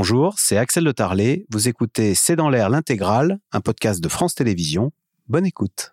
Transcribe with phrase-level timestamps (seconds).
[0.00, 1.44] Bonjour, c'est Axel de Tarlet.
[1.50, 4.92] Vous écoutez C'est dans l'air l'intégrale, un podcast de France Télévisions.
[5.26, 5.92] Bonne écoute.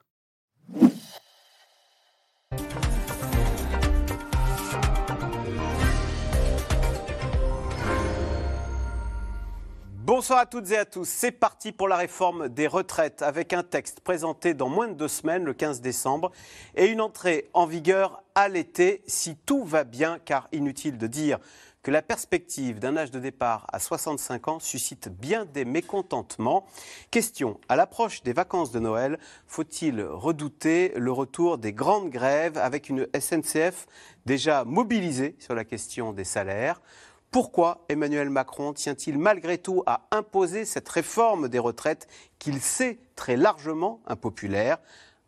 [10.05, 11.09] Bonsoir à toutes et à tous.
[11.09, 15.07] C'est parti pour la réforme des retraites avec un texte présenté dans moins de deux
[15.07, 16.31] semaines, le 15 décembre,
[16.75, 21.39] et une entrée en vigueur à l'été si tout va bien, car inutile de dire
[21.85, 26.65] que la perspective d'un âge de départ à 65 ans suscite bien des mécontentements.
[27.11, 32.89] Question, à l'approche des vacances de Noël, faut-il redouter le retour des grandes grèves avec
[32.89, 33.85] une SNCF
[34.25, 36.81] déjà mobilisée sur la question des salaires?
[37.29, 42.07] Pourquoi Emmanuel Macron tient-il malgré tout à imposer cette réforme des retraites
[42.39, 44.79] qu'il sait très largement impopulaire?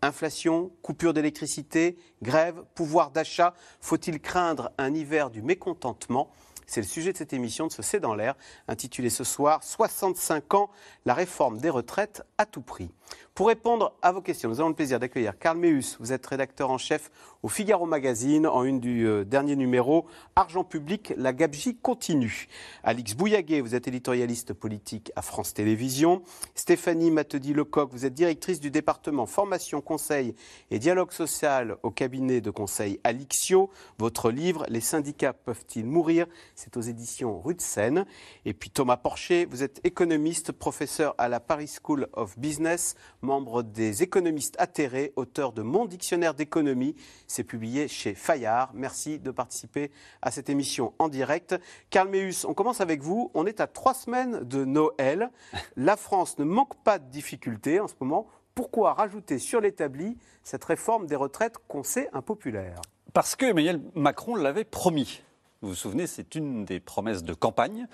[0.01, 6.31] Inflation, coupure d'électricité, grève, pouvoir d'achat, faut-il craindre un hiver du mécontentement?
[6.67, 8.35] C'est le sujet de cette émission de ce C'est dans l'air,
[8.67, 10.69] intitulée ce soir 65 ans,
[11.05, 12.91] la réforme des retraites à tout prix.
[13.37, 15.95] Pour répondre à vos questions, nous avons le plaisir d'accueillir Karl Meus.
[15.99, 17.11] Vous êtes rédacteur en chef
[17.43, 22.47] au Figaro Magazine, en une du euh, dernier numéro, Argent public, la gabegie continue.
[22.83, 26.23] Alix Bouillaguet, vous êtes éditorialiste politique à France Télévisions.
[26.55, 30.33] Stéphanie Matedi-Lecoq, vous êtes directrice du département formation, conseil
[30.71, 33.69] et dialogue social au cabinet de conseil Alixio.
[33.99, 36.25] Votre livre, Les syndicats peuvent-ils mourir?
[36.55, 38.07] C'est aux éditions Rue de Seine.
[38.45, 42.95] Et puis Thomas Porcher, vous êtes économiste, professeur à la Paris School of Business
[43.27, 46.95] membre des économistes atterrés, auteur de Mon dictionnaire d'économie.
[47.27, 48.71] C'est publié chez Fayard.
[48.73, 51.53] Merci de participer à cette émission en direct.
[51.89, 53.29] Karl Meus, on commence avec vous.
[53.33, 55.29] On est à trois semaines de Noël.
[55.75, 58.27] La France ne manque pas de difficultés en ce moment.
[58.55, 62.79] Pourquoi rajouter sur l'établi cette réforme des retraites qu'on sait impopulaire?
[63.13, 65.21] Parce que Emmanuel Macron l'avait promis.
[65.61, 67.87] Vous vous souvenez, c'est une des promesses de campagne.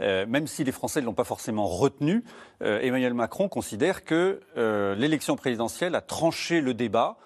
[0.00, 2.24] Euh, même si les Français ne l'ont pas forcément retenu,
[2.62, 7.18] euh, Emmanuel Macron considère que euh, l'élection présidentielle a tranché le débat.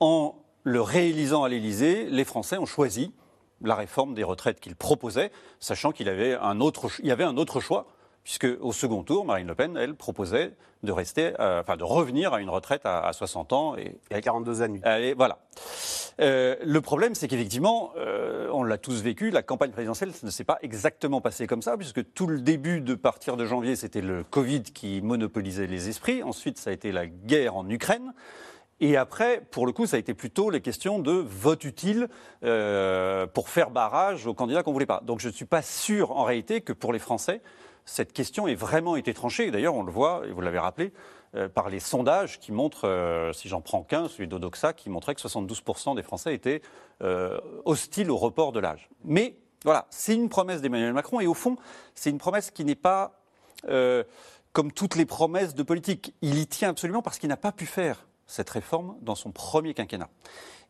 [0.00, 3.14] En le réalisant à l'Élysée, les Français ont choisi
[3.62, 5.30] la réforme des retraites qu'il proposait,
[5.60, 7.86] sachant qu'il y avait un autre choix
[8.30, 10.52] puisque au second tour, Marine Le Pen, elle, proposait
[10.84, 14.62] de rester, euh, enfin de revenir à une retraite à, 60 ans et, à 42
[14.62, 14.80] années.
[14.84, 15.40] Allez, voilà.
[16.20, 20.44] Euh, le problème, c'est qu'effectivement, euh, on l'a tous vécu, la campagne présidentielle ne s'est
[20.44, 24.22] pas exactement passée comme ça, puisque tout le début de partir de janvier, c'était le
[24.22, 26.22] Covid qui monopolisait les esprits.
[26.22, 28.14] Ensuite, ça a été la guerre en Ukraine.
[28.78, 32.08] Et après, pour le coup, ça a été plutôt les questions de vote utile
[32.40, 35.02] pour faire barrage aux candidats qu'on voulait pas.
[35.04, 37.42] Donc je ne suis pas sûr, en réalité, que pour les Français,
[37.90, 39.50] cette question ait vraiment été tranchée.
[39.50, 40.92] D'ailleurs, on le voit, et vous l'avez rappelé,
[41.34, 45.16] euh, par les sondages qui montrent, euh, si j'en prends qu'un, celui d'Odoxa, qui montrait
[45.16, 46.62] que 72% des Français étaient
[47.02, 48.88] euh, hostiles au report de l'âge.
[49.04, 51.56] Mais voilà, c'est une promesse d'Emmanuel Macron, et au fond,
[51.96, 53.16] c'est une promesse qui n'est pas
[54.52, 56.14] comme toutes les promesses de politique.
[56.22, 59.74] Il y tient absolument parce qu'il n'a pas pu faire cette réforme dans son premier
[59.74, 60.08] quinquennat.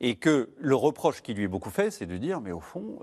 [0.00, 2.98] Et que le reproche qui lui est beaucoup fait, c'est de dire, mais au fond,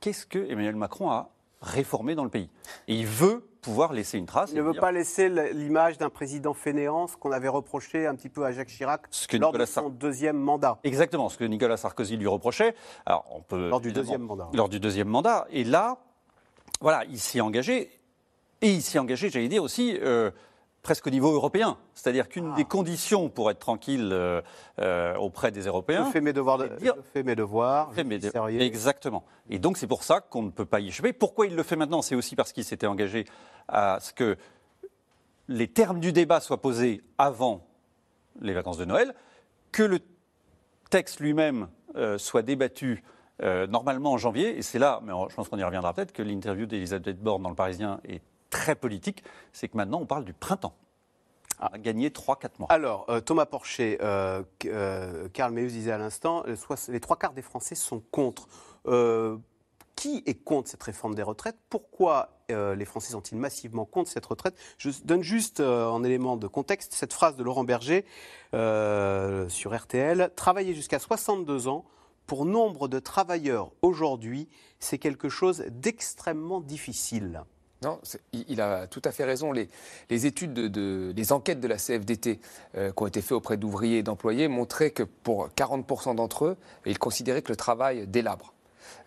[0.00, 1.33] qu'est-ce que Emmanuel Macron a
[1.64, 2.50] réformer dans le pays.
[2.88, 4.50] Et il veut pouvoir laisser une trace.
[4.52, 8.28] Il ne veut pas laisser l'image d'un président fainéant, ce qu'on avait reproché un petit
[8.28, 10.78] peu à Jacques Chirac lors de son deuxième mandat.
[10.84, 12.74] Exactement, ce que Nicolas Sarkozy lui reprochait.
[13.06, 14.50] Alors, on peut lors du deuxième mandat.
[14.52, 15.46] Lors du deuxième mandat.
[15.50, 15.98] Et là,
[16.80, 17.90] voilà, il s'est engagé.
[18.60, 20.30] Et il s'est engagé, j'allais dire aussi, euh,
[20.84, 21.78] presque au niveau européen.
[21.94, 22.56] C'est-à-dire qu'une ah.
[22.56, 24.40] des conditions pour être tranquille euh,
[24.78, 26.04] euh, auprès des Européens.
[26.06, 26.60] Je fais mes devoirs.
[26.80, 27.90] je fais mes devoirs.
[27.96, 28.60] Je mes sérieux.
[28.60, 29.24] Exactement.
[29.50, 31.12] Et donc c'est pour ça qu'on ne peut pas y échapper.
[31.12, 32.02] Pourquoi il le fait maintenant?
[32.02, 33.24] C'est aussi parce qu'il s'était engagé
[33.66, 34.36] à ce que
[35.48, 37.66] les termes du débat soient posés avant
[38.40, 39.14] les vacances de Noël,
[39.72, 40.00] que le
[40.90, 43.02] texte lui-même euh, soit débattu
[43.68, 44.56] normalement en janvier.
[44.56, 47.48] Et c'est là, mais je pense qu'on y reviendra peut-être, que l'interview d'Elisabeth Borne dans
[47.48, 48.22] le Parisien est
[48.54, 50.74] très politique, c'est que maintenant on parle du printemps.
[51.58, 51.78] À ah.
[51.78, 52.68] gagner 3-4 mois.
[52.70, 56.44] Alors, euh, Thomas Porcher, euh, euh, Karl Meus disait à l'instant,
[56.88, 58.48] les trois quarts des Français sont contre.
[59.96, 61.56] qui est contre cette réforme des retraites?
[61.68, 64.56] Pourquoi les Français sont-ils massivement contre cette retraite?
[64.76, 68.04] Je donne juste en élément de contexte cette phrase de Laurent Berger
[68.52, 70.30] sur RTL.
[70.36, 71.84] Travailler jusqu'à 62 ans,
[72.26, 74.48] pour nombre de travailleurs aujourd'hui,
[74.80, 77.44] c'est quelque chose d'extrêmement difficile.
[78.32, 79.52] Il a tout à fait raison.
[79.52, 79.68] Les,
[80.26, 82.40] études, de, les enquêtes de la CFDT
[82.76, 86.56] euh, qui ont été faites auprès d'ouvriers et d'employés montraient que pour 40% d'entre eux,
[86.86, 88.52] ils considéraient que le travail délabre.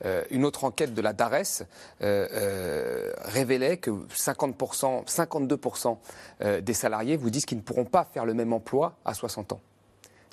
[0.05, 1.63] Euh, une autre enquête de la DARES
[2.01, 8.33] euh, révélait que 50%, 52% des salariés vous disent qu'ils ne pourront pas faire le
[8.33, 9.61] même emploi à 60 ans.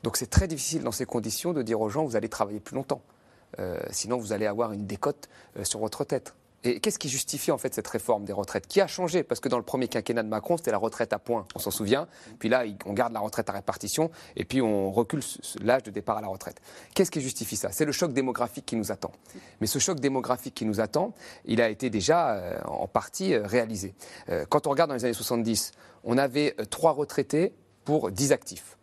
[0.02, 2.74] Donc c'est très difficile dans ces conditions de dire aux gens vous allez travailler plus
[2.74, 3.00] longtemps.
[3.90, 5.28] sinon vous allez avoir une décote
[5.62, 6.34] sur votre tête.
[6.64, 8.66] Et qu'est-ce qui justifie en fait cette réforme des retraites?
[8.66, 9.22] Qui a changé?
[9.22, 11.70] Parce que dans le premier quinquennat de Macron, c'était la retraite à points, on s'en
[11.70, 12.08] souvient.
[12.38, 15.20] Puis là, on garde la retraite à répartition et puis on recule
[15.62, 16.62] l'âge de départ à la retraite.
[16.94, 17.70] Qu'est-ce qui justifie ça?
[17.70, 19.12] C'est le choc démographique qui nous attend.
[19.60, 21.12] Mais ce choc démographique qui nous attend,
[21.44, 23.94] il a été déjà euh, en partie euh, réalisé.
[24.30, 25.72] Euh, quand on regarde dans les années 70,
[26.02, 27.52] on avait trois retraités
[27.84, 28.78] pour 10 actifs.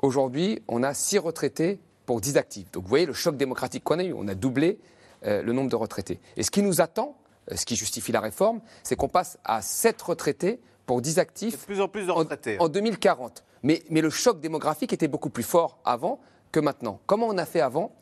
[0.00, 2.70] Aujourd'hui, on a six retraités pour 10 actifs.
[2.70, 4.12] Donc vous voyez le choc démocratique qu'on a eu.
[4.12, 4.78] On a doublé
[5.26, 6.20] euh, le nombre de retraités.
[6.36, 7.16] Et ce qui nous attend,
[7.50, 11.60] euh, ce qui justifie la réforme, c'est qu'on passe à 7 retraités pour 10 actifs.
[11.60, 12.56] De plus en plus de retraités.
[12.60, 13.44] En, 2040.
[13.62, 16.20] Mais, mais le choc démographique était beaucoup plus fort avant
[16.52, 17.00] que maintenant.
[17.06, 17.92] Comment on a fait avant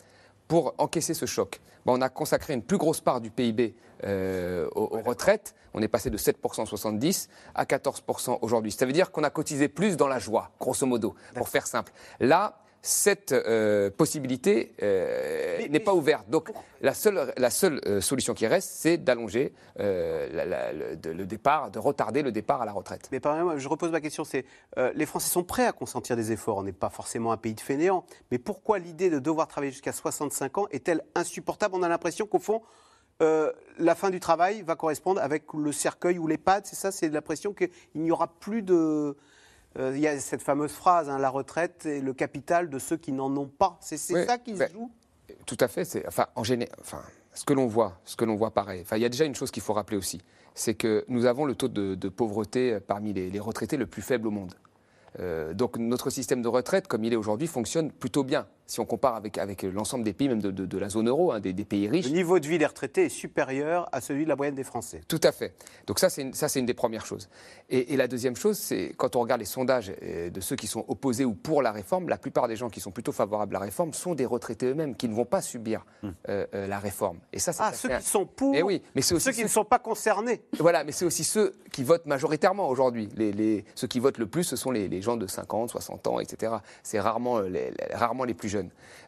[0.48, 1.60] pour encaisser ce choc?
[1.84, 3.74] Ben, On a consacré une plus grosse part du PIB
[4.04, 5.54] euh, aux, aux, retraites.
[5.74, 8.72] On est passé de 7% en 70 à 14% aujourd'hui.
[8.72, 11.92] Ça veut dire qu'on a cotisé plus dans la joie, grosso modo, pour faire simple.
[12.20, 16.30] Là, cette euh, possibilité euh, n'est pas ouverte.
[16.30, 21.80] Donc la seule, la seule euh, solution qui reste, c'est d'allonger le, le, départ, de
[21.80, 23.08] retarder le départ à la retraite.
[23.10, 24.44] Mais par exemple, je repose ma question, c'est
[24.94, 26.58] les Français sont prêts à consentir des efforts.
[26.58, 28.04] On n'est pas forcément un pays de fainéants.
[28.30, 31.74] Mais pourquoi l'idée de devoir travailler jusqu'à 65 ans est-elle insupportable?
[31.74, 32.62] On a l'impression qu'au fond,
[33.20, 36.66] la fin du travail va correspondre avec le cercueil ou l'EHPAD.
[36.66, 39.16] C'est ça, c'est l'impression qu'il n'y aura plus de
[39.78, 43.12] il y a cette fameuse phrase, hein, la retraite est le capital de ceux qui
[43.12, 43.78] n'en ont pas.
[43.80, 44.90] C'est ça qui se joue?
[45.44, 46.04] Tout à fait.
[46.06, 47.02] Enfin, en général, enfin,
[47.34, 48.80] ce que l'on voit, ce que l'on voit pareil.
[48.82, 50.20] Enfin, il y a déjà une chose qu'il faut rappeler aussi,
[50.54, 54.30] c'est que nous avons le taux de, pauvreté parmi les, retraités le plus faible au
[54.30, 54.54] monde.
[55.18, 58.84] Euh, donc notre système de retraite, comme il est aujourd'hui, fonctionne plutôt bien si on
[58.84, 62.06] compare avec, avec l'ensemble des pays, même de, la zone euro, hein, des, pays riches.
[62.06, 65.00] Le niveau de vie des retraités est supérieur à celui de la moyenne des Français.
[65.08, 65.54] Tout à fait.
[65.86, 67.28] Donc ça, c'est une, ça, c'est une des premières choses.
[67.68, 70.84] Et, la deuxième chose, c'est quand on regarde les sondages euh, de ceux qui sont
[70.88, 73.64] opposés ou pour la réforme, la plupart des gens qui sont plutôt favorables à la
[73.64, 76.08] réforme sont des retraités eux-mêmes, qui ne vont pas subir hmm.
[76.28, 77.18] euh, euh, la réforme.
[77.32, 79.32] Et ça, c'est ah, ceux qui sont pour, et eh oui, mais c'est aussi ceux
[79.32, 80.42] qui ne sont pas concernés.
[80.58, 83.08] Voilà, mais c'est aussi ceux qui votent majoritairement aujourd'hui.
[83.16, 86.06] Les, les, ceux qui votent le plus, ce sont les, les, gens de 50, 60
[86.06, 86.54] ans, etc.
[86.82, 88.55] C'est rarement les, rarement les plus jeunes.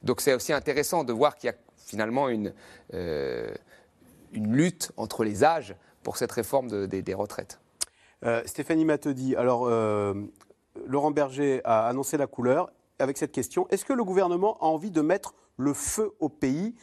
[0.02, 1.56] Donc c'est aussi intéressant de voir qu'il y a
[1.88, 2.52] finalement une,
[2.94, 3.52] euh,
[4.32, 7.60] lutte entre les âges pour cette réforme des retraites.
[8.24, 10.14] Euh, Stéphanie Matedi, alors euh,
[10.86, 13.66] Laurent Berger a annoncé la couleur avec cette question.
[13.68, 16.74] Est-ce que le gouvernement a envie de mettre le feu au pays?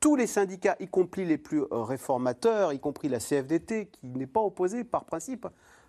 [0.00, 4.40] Tous les syndicats, y compris les plus réformateurs, y compris la CFDT, qui n'est pas
[4.40, 5.46] opposée par principe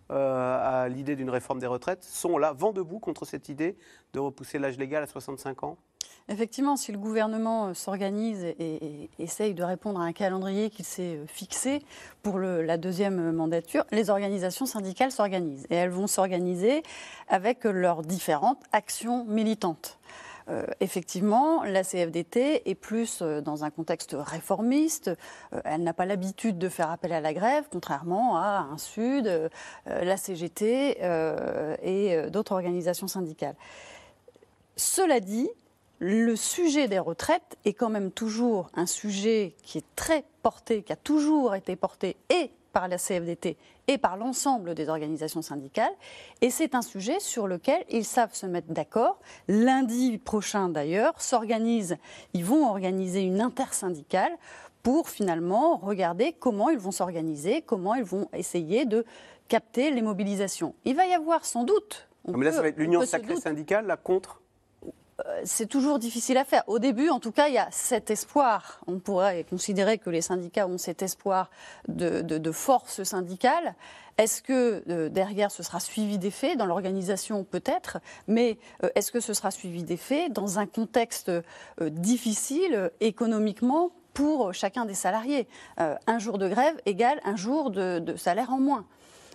[0.09, 3.77] à l'idée d'une réforme des retraites, sont là, vent debout contre cette idée
[4.13, 5.77] de repousser l'âge légal à 65 ans?
[6.29, 11.17] Effectivement, si le gouvernement euh, s'organise et, essaye de répondre à un calendrier qu'il s'est
[11.17, 11.81] euh, fixé
[12.21, 15.65] pour la deuxième mandature, les organisations syndicales s'organisent.
[15.71, 16.83] Et elles vont s'organiser
[17.29, 19.97] avec leurs différentes actions militantes.
[20.49, 25.11] Euh, effectivement, la CFDT est plus dans un contexte réformiste.
[25.63, 29.49] elle n'a pas l'habitude de faire appel à la grève, contrairement à un Sud,
[29.85, 30.97] la CGT
[31.83, 33.55] et d'autres organisations syndicales.
[34.75, 35.49] Cela dit,
[35.99, 40.93] le sujet des retraites est quand même toujours un sujet qui est très porté, qui
[40.93, 43.57] a toujours été porté et par la CFDT
[43.87, 45.91] et par l'ensemble des organisations syndicales.
[46.41, 49.19] Et c'est un sujet sur lequel ils savent se mettre d'accord.
[49.47, 51.97] Lundi prochain, d'ailleurs, s'organise,
[52.33, 54.31] ils vont organiser une intersyndicale
[54.83, 59.03] pour finalement regarder comment ils vont s'organiser, comment ils vont essayer de
[59.49, 60.75] capter les mobilisations.
[60.85, 62.07] Il va y avoir sans doute.
[62.27, 64.39] Mais là, ça va être l'union sacrée syndicale, là, contre
[65.43, 66.63] c'est toujours difficile à faire.
[66.67, 68.81] Au début, en tout cas, il y a cet espoir.
[68.87, 71.49] On pourrait considérer que les syndicats ont cet espoir
[71.87, 73.75] de, force syndicale.
[74.17, 79.11] Est-ce que euh, derrière ce sera suivi des faits dans l'organisation peut-être, mais euh, est-ce
[79.11, 81.31] que ce sera suivi des faits dans un contexte
[81.79, 85.47] difficile économiquement pour chacun des salariés?
[85.77, 88.85] Un jour de grève égale un jour de, de, salaire en moins.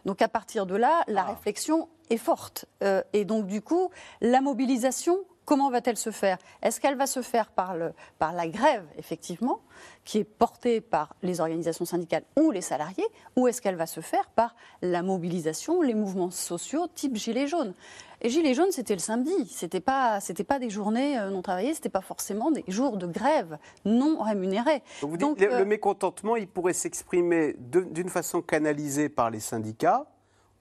[0.05, 1.31] Donc à partir de là, la ah.
[1.31, 2.67] réflexion est forte.
[3.13, 6.39] et donc du coup, la mobilisation Comment va-t-elle se faire?
[6.63, 9.61] Est-ce qu'elle va se faire par, le, par la grève, effectivement,
[10.05, 14.01] qui est portée par les organisations syndicales ou les salariés, ou est-ce qu'elle va se
[14.01, 17.75] faire par la mobilisation, les mouvements sociaux type Gilets jaunes?
[18.23, 21.75] Et Gilets jaunes, c'était le samedi, c'était pas, c'était pas des journées euh, non travaillées,
[21.75, 24.83] c'était pas forcément des jours de grève non rémunérés.
[25.03, 30.07] vous dites, le euh, mécontentement, il pourrait s'exprimer d'une façon canalisée par les syndicats,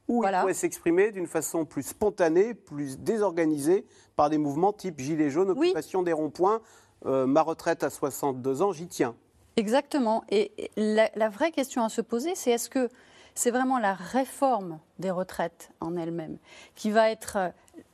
[0.07, 5.29] ou il pourrait s'exprimer d'une façon plus spontanée, plus désorganisée, par des mouvements type Gilets
[5.29, 6.61] jaunes, occupation des ronds-points,
[7.05, 9.15] euh, ma retraite à 62 ans, j'y tiens.
[9.55, 10.23] Exactement.
[10.29, 12.89] Et la, vraie question à se poser, c'est est-ce que
[13.35, 16.37] c'est vraiment la réforme des retraites en elle-même
[16.75, 17.49] qui va être euh,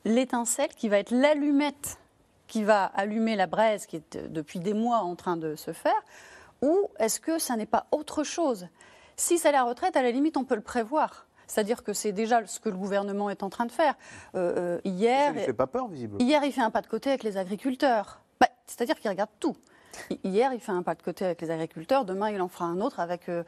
[0.05, 1.97] l'étincelle, qui va être l'allumette
[2.49, 5.71] qui va allumer la braise qui est euh, depuis des mois en train de se
[5.71, 6.01] faire,
[6.61, 8.67] ou est-ce que ça n'est pas autre chose?
[9.15, 11.25] Si c'est la retraite, à la limite, on peut le prévoir.
[11.49, 13.95] C'est-à-dire que c'est déjà ce que le gouvernement est en train de faire.
[14.35, 16.23] Euh, euh, hier, ça ne fait pas peur, visiblement.
[16.23, 18.21] Hier, il fait un pas de côté avec les agriculteurs.
[18.39, 19.57] Bah, c'est-à-dire qu'il regarde tout.
[20.23, 22.05] Hier, il fait un pas de côté avec les agriculteurs.
[22.05, 23.27] Demain, il en fera un autre avec.
[23.27, 23.43] Euh,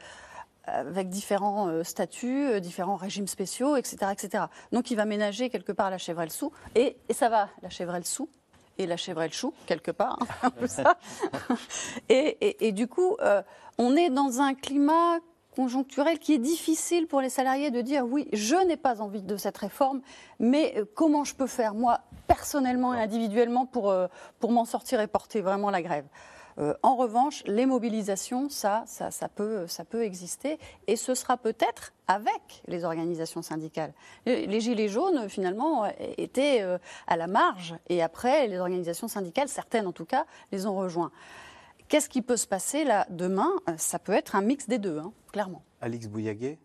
[0.64, 4.44] avec différents statuts, différents régimes spéciaux, etc., etc.
[4.70, 8.28] Donc il va ménager quelque part la sous, et, et ça va, la chèvrelle sous,
[8.78, 10.98] et la chèvrelle chou, quelque part, hein, ça.
[12.08, 13.16] Et, et, du coup,
[13.76, 15.18] on est dans un climat
[15.54, 19.36] conjoncturel qui est difficile pour les salariés de dire oui, je n'ai pas envie de
[19.36, 20.00] cette réforme,
[20.38, 24.08] mais euh, comment je peux faire, moi, personnellement et individuellement, pour, euh,
[24.40, 26.06] pour m'en sortir et porter vraiment la grève?
[26.58, 31.38] Euh, en revanche, les mobilisations, ça, ça, ça, peut, ça peut exister et ce sera
[31.38, 33.94] peut-être avec les organisations syndicales.
[34.26, 36.62] Les Gilets jaunes, finalement, étaient
[37.06, 41.10] à la marge et après, les organisations syndicales, certaines en tout cas, les ont rejoints.
[41.92, 43.50] Qu'est-ce qui peut se passer là demain?
[43.76, 45.62] Ça peut être un mix des deux, hein, clairement.
[45.82, 46.58] Alix Bouillaguet?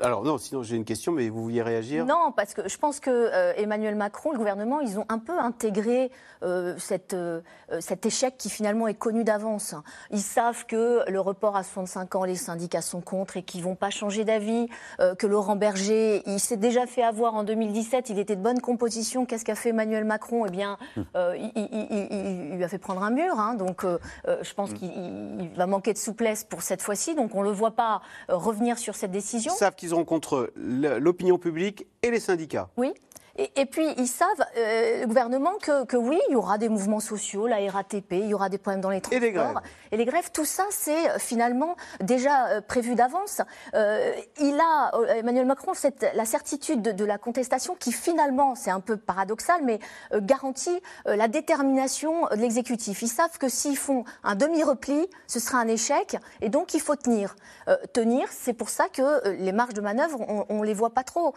[0.00, 2.06] Alors non, sinon j'ai une question, mais vous vouliez réagir?
[2.06, 5.38] Non, parce que je pense que euh, Emmanuel Macron, le gouvernement, ils ont un peu
[5.38, 6.10] intégré
[6.42, 7.42] euh, cette, euh,
[7.80, 9.74] cet échec qui finalement est connu d'avance.
[10.10, 13.74] Ils savent que le report à 65 ans, les syndicats sont contre et qu'ils vont
[13.74, 14.68] pas changer d'avis.
[15.18, 19.26] que Laurent Berger, il s'est déjà fait avoir en 2017, il était de bonne composition.
[19.26, 20.46] Qu'est-ce qu'a fait Emmanuel Macron?
[20.46, 21.04] Eh bien, hum.
[21.34, 23.38] il, lui a fait prendre un mur.
[23.38, 23.54] Hein.
[23.54, 24.76] donc, je pense hum.
[24.76, 27.14] qu'il va manquer de souplesse pour cette fois-ci.
[27.14, 32.20] Donc, on le voit pas revenir sur cette décision qu'ils contre l'opinion publique et les
[32.20, 32.70] syndicats.
[33.38, 37.46] Et, puis, ils savent, euh, le gouvernement, que, oui, il y aura des mouvements sociaux,
[37.46, 39.22] la RATP, il y aura des problèmes dans les transports.
[39.22, 39.60] Et les grèves.
[39.90, 43.40] Et les grèves, tout ça, c'est euh, finalement déjà euh, prévu d'avance.
[43.72, 48.96] il a, Emmanuel Macron, cette, la certitude de, la contestation qui, finalement, c'est un peu
[48.96, 49.78] paradoxal, mais
[50.14, 53.02] garantit la détermination de l'exécutif.
[53.02, 56.96] Ils savent que s'ils font un demi-repli, ce sera un échec, et donc il faut
[56.96, 57.34] tenir.
[57.92, 61.34] tenir, c'est pour ça que les marges de manœuvre, on ne les voit pas trop.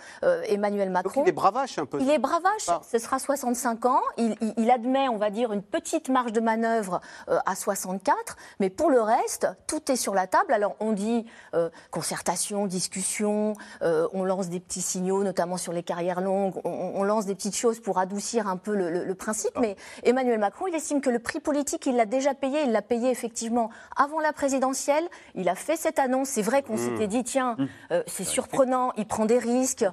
[0.47, 1.21] Emmanuel Macron.
[1.21, 4.01] Donc il est bravache, il est bravache, ce sera 65 ans.
[4.17, 8.89] Il, admet, on va dire, une petite marge de manœuvre euh, à 64, mais pour
[8.89, 10.53] le reste, tout est sur la table.
[10.53, 15.83] Alors on dit euh, concertation, discussion, euh, on lance des petits signaux, notamment sur les
[15.83, 19.59] carrières longues, on, lance des petites choses pour adoucir un peu le, principe, ah.
[19.61, 22.81] mais Emmanuel Macron, il estime que le prix politique, il l'a déjà payé, il l'a
[22.81, 26.77] payé effectivement avant la présidentielle, il a fait cette annonce, c'est vrai qu'on mmh.
[26.77, 27.95] s'était dit, tiens, mmh.
[28.07, 29.85] c'est surprenant, il prend des risques,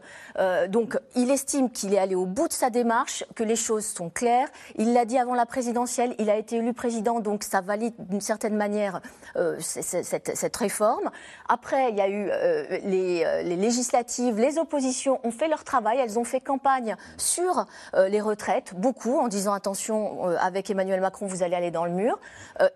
[0.69, 3.85] donc il estime qu'il qu'il est allé au bout de sa démarche, que les choses
[3.85, 4.47] sont claires.
[4.77, 8.21] Il l'a dit avant la présidentielle, il a été élu président, donc ça valide d'une
[8.21, 9.01] certaine manière
[9.35, 11.11] euh, cette, réforme.
[11.49, 15.99] Après, il y a eu euh, euh, les, législatives, les oppositions ont fait leur travail,
[15.99, 21.43] elles ont fait campagne sur les retraites, beaucoup, en disant attention, avec Emmanuel Macron, vous
[21.43, 22.19] allez aller dans le mur.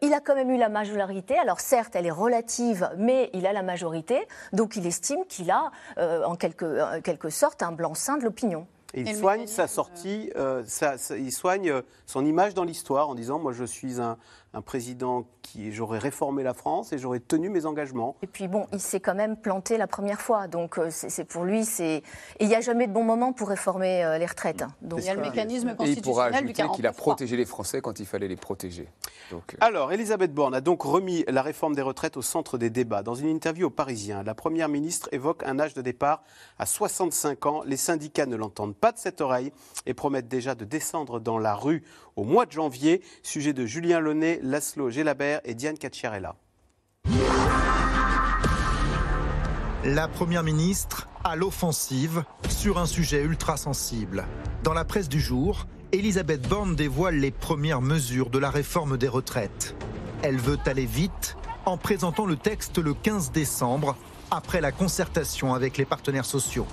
[0.03, 3.53] il a quand même eu la majorité, alors certes, elle est relative, mais il a
[3.53, 8.25] la majorité, donc il estime qu'il a, en quelque, en quelque sorte, un blanc-seing de
[8.25, 10.65] l'opinion il soigne sa sortie, euh,
[11.11, 14.17] il soigne son image dans l'histoire en disant Moi, je suis un,
[14.57, 18.17] un président qui j'aurais réformé la France et j'aurais tenu mes engagements.
[18.23, 21.45] Et puis bon, il s'est quand même planté la première fois, donc euh, c'est pour
[21.45, 22.03] lui, c'est
[22.41, 24.65] il n'y a jamais de bon moment pour réformer euh, les retraites.
[24.81, 27.45] Donc, il y a le mécanisme constitutionnel et il pourra ajouter qu'il a protégé les
[27.45, 28.89] Français quand il fallait les protéger.
[29.31, 32.71] Donc, euh, Alors, Elisabeth Borne a donc remis la réforme des retraites au centre des
[32.71, 33.03] débats.
[33.03, 36.23] Dans une interview au Parisien, la première ministre évoque un âge de départ
[36.59, 37.63] à 65 ans.
[37.67, 39.53] Les syndicats ne l'entendent pas de cette oreille
[39.85, 41.83] et promettent déjà de descendre dans la rue
[42.17, 43.03] au mois de janvier.
[43.23, 46.37] Sujet de Julien Launay, Laszlo Gelabert et Diane Cacciarella.
[49.85, 54.25] La Première ministre à l'offensive sur un sujet ultra sensible.
[54.63, 59.09] Dans la presse du jour, Elisabeth Borne dévoile les premières mesures de la réforme des
[59.09, 59.75] retraites.
[60.23, 63.97] Elle veut aller vite en présentant le texte le 15 décembre,
[64.31, 66.67] après la concertation avec les partenaires sociaux.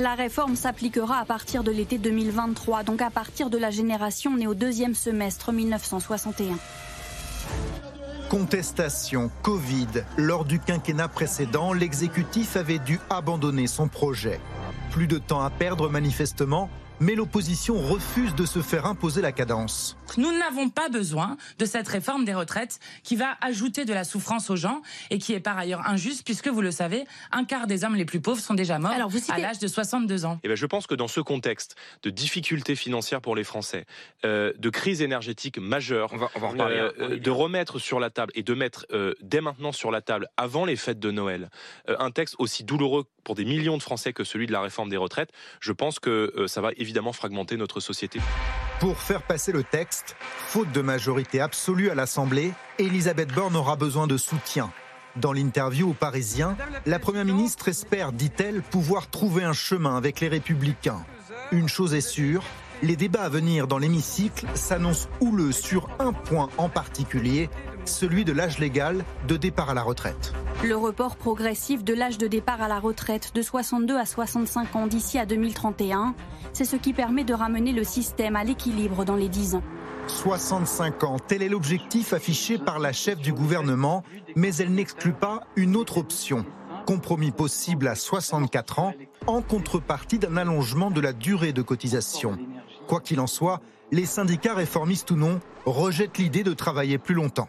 [0.00, 4.46] La réforme s'appliquera à partir de l'été 2023, donc à partir de la génération née
[4.46, 6.56] au deuxième semestre 1961.
[8.30, 9.88] Contestation, Covid.
[10.16, 14.40] Lors du quinquennat précédent, l'exécutif avait dû abandonner son projet.
[14.90, 19.96] Plus de temps à perdre manifestement mais l'opposition refuse de se faire imposer la cadence.
[20.18, 24.50] Nous n'avons pas besoin de cette réforme des retraites qui va ajouter de la souffrance
[24.50, 27.84] aux gens et qui est par ailleurs injuste puisque vous le savez, un quart des
[27.84, 30.34] hommes les plus pauvres sont déjà morts à l'âge de 62 ans.
[30.34, 33.84] Et eh ben je pense que dans ce contexte de difficultés financières pour les Français,
[34.24, 36.12] euh, de crise énergétique majeure,
[36.58, 40.28] euh, de remettre sur la table et de mettre euh, dès maintenant sur la table,
[40.36, 41.50] avant les fêtes de Noël,
[41.86, 44.96] un texte aussi douloureux pour des millions de Français que celui de la réforme des
[44.96, 48.20] retraites, je pense que ça va évidemment fragmenter notre société.
[48.80, 49.99] Pour faire passer le texte,
[50.46, 54.70] faute de majorité absolue à l'Assemblée, Elisabeth Borne aura besoin de soutien.
[55.16, 60.28] Dans l'interview aux Parisiens, la Première ministre espère, dit-elle, pouvoir trouver un chemin avec les
[60.28, 61.04] républicains.
[61.52, 62.44] Une chose est sûre,
[62.82, 67.50] les débats à venir dans l'hémicycle s'annoncent houleux sur un point en particulier,
[67.84, 70.32] celui de l'âge légal de départ à la retraite.
[70.62, 74.86] Le report progressif de l'âge de départ à la retraite de 62 à 65 ans
[74.86, 76.14] d'ici à 2031,
[76.52, 79.62] c'est ce qui permet de ramener le système à l'équilibre dans les 10 ans.
[80.10, 84.02] 65 ans, tel est l'objectif affiché par la chef du gouvernement,
[84.36, 86.44] mais elle n'exclut pas une autre option.
[86.86, 88.94] Compromis possible à 64 ans,
[89.26, 92.36] en contrepartie d'un allongement de la durée de cotisation.
[92.86, 93.60] Quoi qu'il en soit,
[93.92, 97.48] les syndicats réformistes ou non rejettent l'idée de travailler plus longtemps.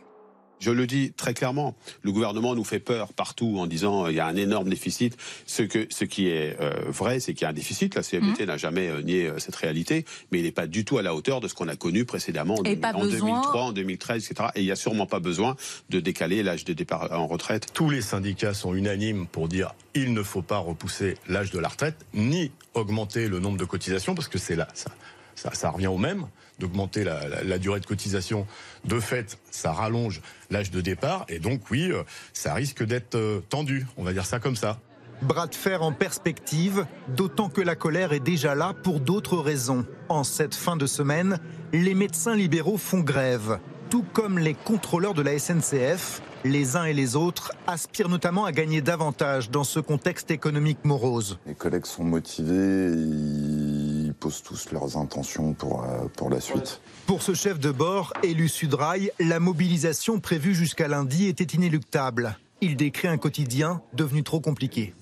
[0.62, 4.20] Je le dis très clairement, le gouvernement nous fait peur partout en disant il y
[4.20, 5.18] a un énorme déficit.
[5.48, 7.96] Ce, que, ce qui est euh, vrai, c'est qu'il y a un déficit.
[7.96, 8.46] La CFDT mmh.
[8.46, 11.15] n'a jamais euh, nié euh, cette réalité, mais il n'est pas du tout à la
[11.15, 14.50] hauteur de ce qu'on a connu précédemment en, 2003, en 2013, etc.
[14.53, 15.56] Et il n'y a sûrement pas besoin
[15.89, 17.74] de décaler l'âge de départ en retraite.
[17.74, 21.70] Tous les syndicats sont unanimes pour dire il ne faut pas repousser l'âge de la
[21.70, 24.91] retraite, ni augmenter le nombre de cotisations, parce que c'est là, ça,
[25.34, 26.27] ça, ça revient au même
[26.62, 28.48] d'augmenter la, durée de cotisation.
[28.86, 32.03] De fait, ça rallonge l'âge de départ et donc oui, euh,
[32.34, 34.80] ça risque d'être euh, tendu, on va dire ça comme ça.
[35.22, 39.86] Bras de fer en perspective, d'autant que la colère est déjà là pour d'autres raisons.
[40.10, 41.39] En cette fin de semaine,
[41.74, 43.60] les médecins libéraux font grève,
[43.91, 46.22] tout comme les contrôleurs de la SNCF.
[46.44, 51.38] Les uns et les autres aspirent notamment à gagner davantage dans ce contexte économique morose.
[51.46, 53.90] Les collègues sont motivés, ils
[54.21, 56.79] posent tous leurs intentions pour, euh, pour la suite.
[57.07, 62.37] Pour ce chef de bord, élu Sudrail, la mobilisation prévue jusqu'à lundi était inéluctable.
[62.61, 64.93] Il décrit un quotidien devenu trop compliqué.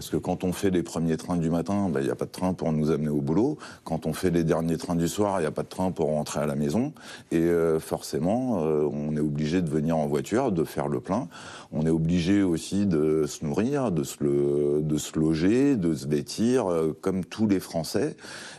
[0.00, 2.24] Parce que quand on fait les premiers trains du matin, ben, il n'y a pas
[2.24, 3.58] de train pour nous amener au boulot.
[3.84, 6.06] Quand on fait les derniers trains du soir, il n'y a pas de train pour
[6.06, 6.94] rentrer à la maison.
[7.32, 11.28] Et euh, forcément, euh, on est obligé de venir en voiture, de faire le plein.
[11.70, 14.24] On est obligé aussi de se nourrir, de se,
[15.18, 18.16] loger, de se vêtir, euh, comme tous les Français.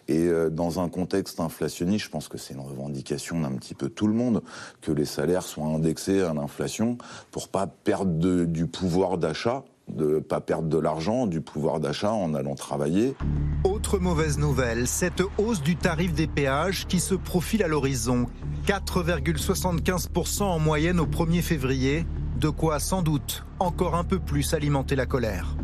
[0.07, 4.07] Et dans un contexte inflationniste, je pense que c'est une revendication d'un petit peu tout
[4.07, 4.43] le monde,
[4.81, 6.97] que les salaires soient indexés à l'inflation
[7.31, 12.11] pour pas perdre du pouvoir d'achat de ne pas perdre de l'argent, du pouvoir d'achat
[12.11, 13.15] en allant travailler.
[13.63, 18.25] Autre mauvaise nouvelle, cette hausse du tarif des péages qui se profile à l'horizon.
[18.67, 22.05] 4,75% en moyenne au 1er février,
[22.39, 25.55] de quoi sans doute encore un peu plus alimenter la colère.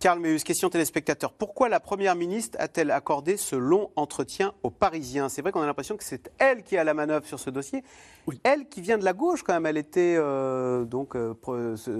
[0.00, 1.32] Karl Meus, question téléspectateur.
[1.32, 5.28] Pourquoi la Première ministre a-t-elle accordé ce long entretien aux Parisiens?
[5.28, 7.82] C'est vrai qu'on a l'impression que c'est elle qui a la manœuvre sur ce dossier.
[8.44, 9.66] Elle qui vient de la gauche quand même.
[9.66, 11.34] Elle était euh, donc euh,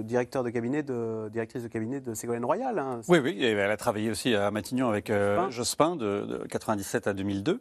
[0.03, 2.79] directeur de cabinet de, directrice de cabinet de Ségolène Royal.
[2.79, 3.01] Hein.
[3.09, 3.43] Oui, oui.
[3.43, 7.59] elle a travaillé aussi à Matignon avec euh, Jospin de, de, 97 à 2002.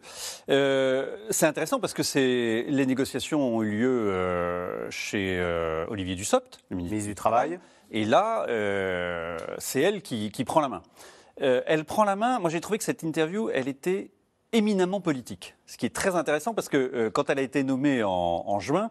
[1.30, 5.42] c'est intéressant parce que les négociations ont eu lieu chez
[5.88, 7.58] Olivier Dussopt, le ministre, du Travail.
[7.90, 10.82] Et là, euh, c'est elle qui, prend la main.
[11.40, 12.38] Euh, elle prend la main.
[12.38, 14.10] Moi, j'ai trouvé que cette interview, elle était
[14.52, 15.54] éminemment politique.
[15.66, 18.90] Ce qui est très intéressant parce que euh, quand elle a été nommée en juin,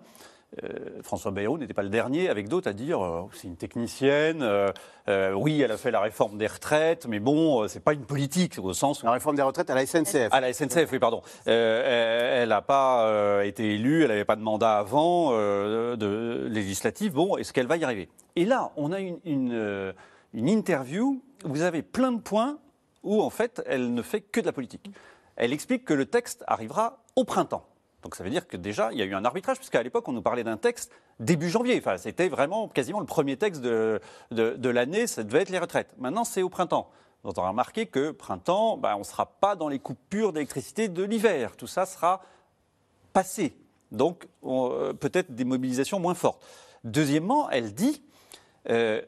[0.64, 4.42] euh, François Bayrou n'était pas le dernier, avec d'autres, à dire euh, c'est une technicienne,
[4.42, 8.58] euh, oui, elle a fait la réforme des retraites, mais bon, c'est pas une politique,
[8.58, 10.30] au sens La réforme des retraites à la SNCF.
[10.32, 11.22] À la SNCF, oui, pardon.
[11.46, 17.52] elle n'a pas été élue, elle n'avait pas de mandat avant, de législatif, bon, est-ce
[17.52, 18.10] qu'elle va y arriver?
[18.36, 19.94] Et là, on a une, une,
[20.34, 22.58] une interview, vous avez plein de points
[23.04, 24.90] où, en fait, elle ne fait que de la politique.
[25.36, 27.67] Elle explique que le texte arrivera au printemps.
[28.08, 30.14] Donc ça veut dire que déjà, il y a eu un arbitrage, puisqu'à l'époque, on
[30.14, 31.78] nous parlait d'un texte début janvier.
[31.78, 34.00] Enfin, c'était vraiment quasiment le premier texte de,
[34.70, 35.90] l'année, ça devait être les retraites.
[35.98, 36.90] Maintenant, c'est au printemps.
[37.26, 41.04] On a remarqué que printemps, ben, on ne sera pas dans les coupures d'électricité de
[41.04, 41.58] l'hiver.
[41.58, 42.22] Tout ça sera
[43.12, 43.58] passé.
[43.92, 46.42] Donc euh, peut-être des mobilisations moins fortes.
[46.86, 48.02] Deuxièmement, elle dit,
[48.70, 49.02] euh,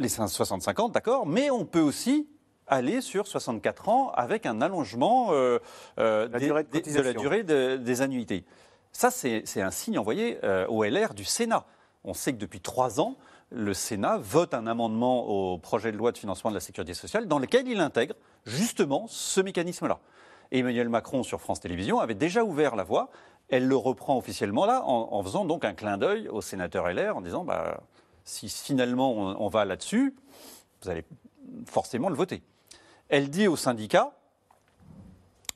[0.00, 2.28] les 65 ans, d'accord, mais on peut aussi
[2.70, 5.58] aller sur 64 ans avec un allongement euh,
[5.98, 8.44] euh, de, la durée des annuités.
[8.92, 11.66] Ça, c'est un signe envoyé euh, au LR du Sénat.
[12.04, 13.16] On sait que depuis trois ans,
[13.50, 17.26] le Sénat vote un amendement au projet de loi de financement de la sécurité sociale
[17.26, 18.14] dans lequel il intègre
[18.46, 19.98] justement ce mécanisme-là.
[20.52, 23.10] Emmanuel Macron sur France Télévisions avait déjà ouvert la voie.
[23.48, 27.20] Elle le reprend officiellement là en, faisant donc un clin d'œil au sénateur LR en
[27.20, 27.80] disant bah,
[28.24, 30.14] si finalement on va là-dessus,
[30.82, 31.04] vous allez
[31.66, 32.42] forcément le voter
[33.10, 34.12] elle dit aux syndicats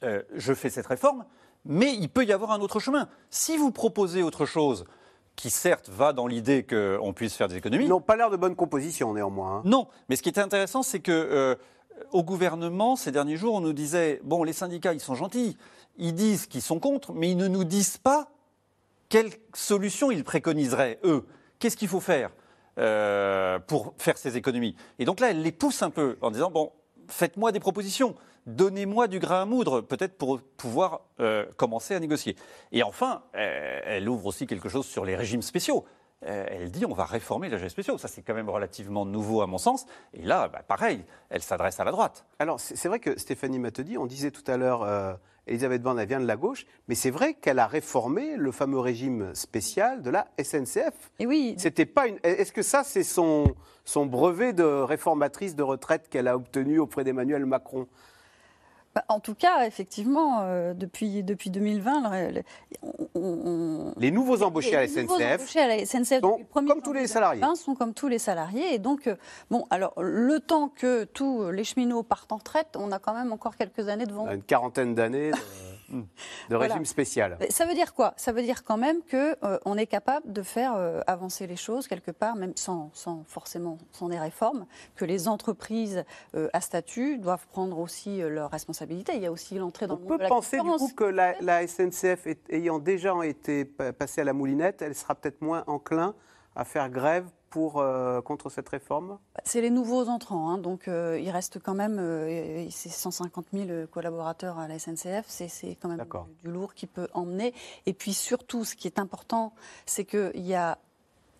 [0.02, 1.24] euh, Je fais cette réforme,
[1.64, 3.08] mais il peut y avoir un autre chemin.
[3.30, 4.84] Si vous proposez autre chose,
[5.36, 7.84] qui certes va dans l'idée qu'on puisse faire des économies.
[7.84, 9.56] Ils n'ont pas l'air de bonne composition néanmoins.
[9.56, 9.62] Hein.
[9.64, 11.56] Non, mais ce qui est intéressant, c'est que euh,
[12.12, 15.56] au gouvernement, ces derniers jours, on nous disait bon, les syndicats, ils sont gentils,
[15.96, 18.28] ils disent qu'ils sont contre, mais ils ne nous disent pas
[19.08, 21.26] quelle solution ils préconiseraient, eux.
[21.58, 22.30] qu'est-ce qu'il faut faire
[22.78, 24.76] euh, pour faire ces économies?
[24.98, 26.72] Et donc là, elle les pousse un peu en disant, bon,
[27.08, 28.14] faites-moi des propositions,
[28.46, 32.36] donnez-moi du grain à moudre, peut-être pour pouvoir euh, commencer à négocier.
[32.72, 35.84] Et enfin, euh, elle ouvre aussi quelque chose sur les régimes spéciaux.
[36.26, 37.98] Euh, elle dit on va réformer les régimes spéciaux.
[37.98, 39.86] Ça, c'est quand même relativement nouveau à mon sens.
[40.12, 42.24] Et là, bah, pareil, elle s'adresse à la droite.
[42.38, 46.20] Alors, c'est vrai que Stéphanie dit, on disait tout à l'heure, Elisabeth Borne, elle vient
[46.20, 50.28] de la gauche, mais c'est vrai qu'elle a réformé le fameux régime spécial de la
[50.42, 51.12] SNCF.
[51.18, 51.54] Et oui.
[51.58, 52.18] C'était pas une.
[52.22, 57.04] Est-ce que ça, c'est son, son brevet de réformatrice de retraite qu'elle a obtenu auprès
[57.04, 57.86] d'Emmanuel Macron?
[59.08, 62.30] En tout cas, effectivement, euh, depuis, depuis 2020,
[63.98, 67.42] les nouveaux embauchés à la SNCF, embauchés à la SNCF sont comme tous les salariés.
[67.56, 68.74] sont comme tous les salariés.
[68.74, 69.16] Et donc, euh,
[69.50, 73.32] bon, alors, le temps que tous les cheminots partent en retraite, on a quand même
[73.32, 74.30] encore quelques années devant.
[74.30, 75.32] Une quarantaine d'années.
[76.50, 77.38] de régime spécial.
[77.50, 78.14] Ça veut dire quoi?
[78.16, 81.56] Ça veut dire quand même qu'on euh, on est capable de faire euh, avancer les
[81.56, 84.66] choses quelque part, même sans, sans forcément sans des réformes,
[84.96, 89.16] que les entreprises euh, à statut doivent prendre aussi leurs responsabilités.
[89.16, 91.34] Il y a aussi l'entrée dans on le monde peut penser du coup que la,
[91.40, 96.14] la SNCF ayant déjà été passée à la moulinette, elle sera peut-être moins enclin
[96.56, 99.16] à faire grève pour, euh, contre cette réforme?
[99.44, 104.58] C'est les nouveaux entrants, hein, donc euh, il reste quand même euh, 150 000 collaborateurs
[104.58, 107.54] à la SNCF, c'est quand même du, du, lourd qui peut emmener.
[107.86, 109.52] Et puis surtout, ce qui est important,
[109.86, 110.78] c'est qu'il y a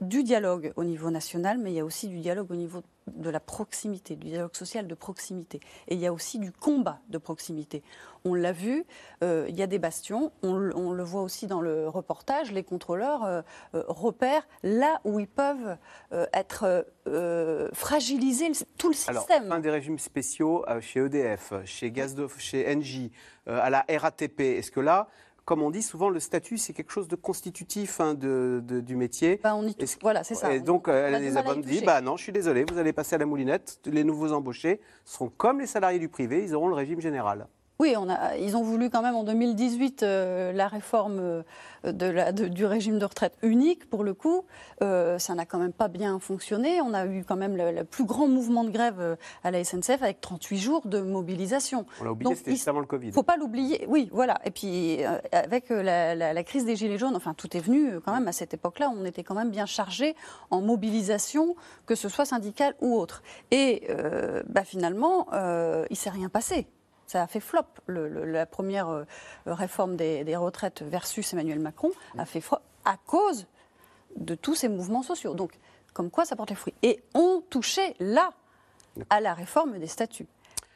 [0.01, 3.31] du dialogue au niveau national, mais il y a aussi du dialogue au niveau de
[3.31, 5.61] la proximité, du dialogue social de proximité.
[5.89, 7.83] Et il y a aussi du combat de proximité.
[8.25, 8.85] On l'a vu,
[9.23, 13.25] euh, il y a des bastions, on, le voit aussi dans le reportage, les contrôleurs
[13.25, 13.43] euh,
[13.75, 15.77] euh, repèrent là où ils peuvent
[16.33, 16.87] être
[17.73, 19.45] fragilisés, tout le système.
[19.45, 23.13] Alors, un des régimes spéciaux chez EDF, chez, Gaz chez Engie,
[23.47, 25.09] à la RATP, est-ce que là,
[25.45, 29.41] comme on dit souvent, le statut, c'est quelque chose de constitutif hein, de, du métier.
[29.43, 30.55] Bah, on y voilà, c'est ça.
[30.55, 33.19] Et donc, elle les a dit, bah non, je suis désolé, vous allez passer à
[33.19, 33.81] la moulinette.
[33.85, 37.47] Les nouveaux embauchés seront comme les salariés du privé, ils auront le régime général.
[37.81, 41.43] Oui, on a, ils ont voulu quand même en 2018 euh, la réforme euh,
[41.85, 43.91] de la, du régime de retraite unique.
[43.91, 44.45] Pour le coup,
[44.81, 46.81] euh, ça n'a quand même pas bien fonctionné.
[46.81, 50.21] On a eu quand même le, plus grand mouvement de grève à la SNCF avec
[50.21, 51.85] 38 jours de mobilisation.
[52.01, 53.07] On l'a oublié, c'était juste avant le Covid.
[53.07, 53.85] Il ne faut pas l'oublier.
[53.89, 54.39] Oui, voilà.
[54.45, 55.01] Et puis
[55.33, 58.55] avec la, la, crise des Gilets jaunes, enfin tout est venu quand même à cette
[58.55, 58.93] époque-là.
[58.97, 60.15] On était quand même bien chargé
[60.51, 61.57] en mobilisation,
[61.87, 63.23] que ce soit syndicale ou autre.
[63.51, 63.89] Et
[64.49, 66.69] bah, finalement, il ne s'est rien passé
[67.15, 67.63] ça a fait flop.
[67.87, 69.05] la première euh,
[69.47, 73.47] réforme des, retraites versus Emmanuel Macron a fait flop à cause
[74.17, 75.35] de tous ces mouvements sociaux.
[75.35, 75.53] Donc,
[75.93, 76.75] comme quoi ça portait fruit.
[76.83, 78.33] Et on touchait là
[79.11, 80.27] à la réforme des statuts.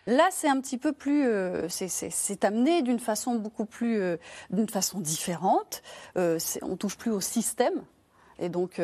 [0.06, 4.16] Là, c'est un petit peu plus, euh, c'est amené d'une façon beaucoup plus, euh,
[4.50, 5.82] d'une façon différente.
[6.14, 7.82] on touche plus au système,
[8.38, 8.80] et donc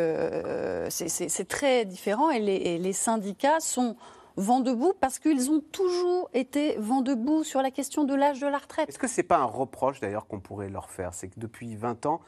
[0.91, 2.31] c'est très différent.
[2.31, 3.97] Et les, et les syndicats sont
[4.37, 8.47] vent debout parce qu'ils ont toujours été vent debout sur la question de l'âge de
[8.47, 8.89] la retraite.
[8.89, 11.15] Est-ce que ce n'est pas un reproche d'ailleurs qu'on pourrait leur faire?
[11.15, 12.21] C'est que depuis 20 ans,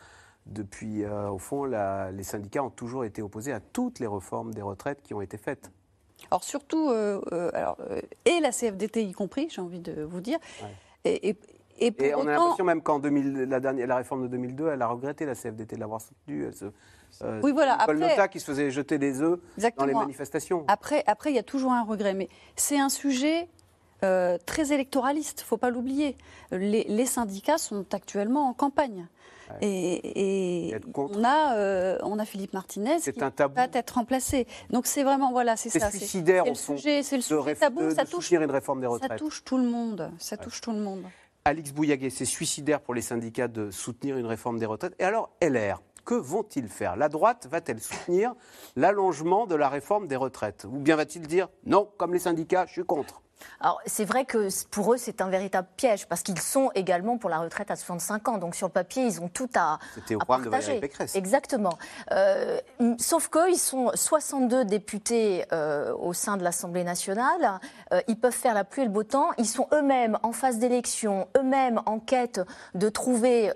[0.47, 4.63] depuis, euh, au fond, les syndicats ont toujours été opposés à toutes les réformes des
[4.63, 5.71] retraites qui ont été faites.
[6.31, 7.77] Alors surtout, euh, euh, alors,
[8.25, 10.39] et la CFDT y compris, j'ai envie de vous dire.
[11.05, 11.37] Et, et,
[12.17, 15.77] on a l'impression même qu'en la, la réforme de 2002, elle a regretté la CFDT
[15.77, 16.51] de l'avoir soutenue.
[17.23, 17.79] Euh, oui, voilà.
[17.85, 19.39] Paul Nota qui se faisait jeter des œufs
[19.77, 20.65] dans les manifestations.
[20.69, 23.49] Après, après, il y a toujours un regret, mais c'est un sujet
[24.05, 25.41] euh, très électoraliste.
[25.41, 26.17] Faut pas l'oublier.
[26.53, 29.07] Les, syndicats sont actuellement en campagne.
[29.61, 34.45] Et, on, a, euh, on a Philippe Martinez qui va être remplacé.
[34.71, 35.89] Donc c'est vraiment, voilà, c'est ça.
[35.89, 37.95] suicidaire, c'est le sujet, c'est le sujet tabou.
[37.95, 39.09] ça touche, une réforme des retraites.
[39.09, 40.11] Ça touche tout le monde.
[40.19, 41.05] Ça touche tout le monde.
[41.47, 44.97] Alix Bouillaguet, c'est suicidaire pour les syndicats de soutenir une réforme des retraites.
[44.99, 46.97] Et alors, LR que vont-ils faire?
[46.97, 48.35] La droite va-t-elle soutenir
[48.75, 50.67] l'allongement de la réforme des retraites?
[50.69, 53.23] Ou bien va-t-il dire non, comme les syndicats, je suis contre?
[53.61, 57.31] Alors, c'est vrai que pour eux, c'est un véritable piège, parce qu'ils sont également pour
[57.31, 58.39] la retraite à 65 ans.
[58.39, 59.79] Donc, sur le papier, ils ont tout à.
[59.95, 61.15] C'était au programme de Valérie Pécresse.
[61.17, 61.79] Exactement.
[62.13, 62.59] Euh,
[62.99, 67.61] sauf qu'ils sont 62 députés euh, au sein de l'Assemblée nationale.
[67.93, 69.31] Euh, ils peuvent faire la pluie et le beau temps.
[69.39, 72.41] Ils sont eux-mêmes en phase d'élection, eux-mêmes en quête
[72.75, 73.53] de trouver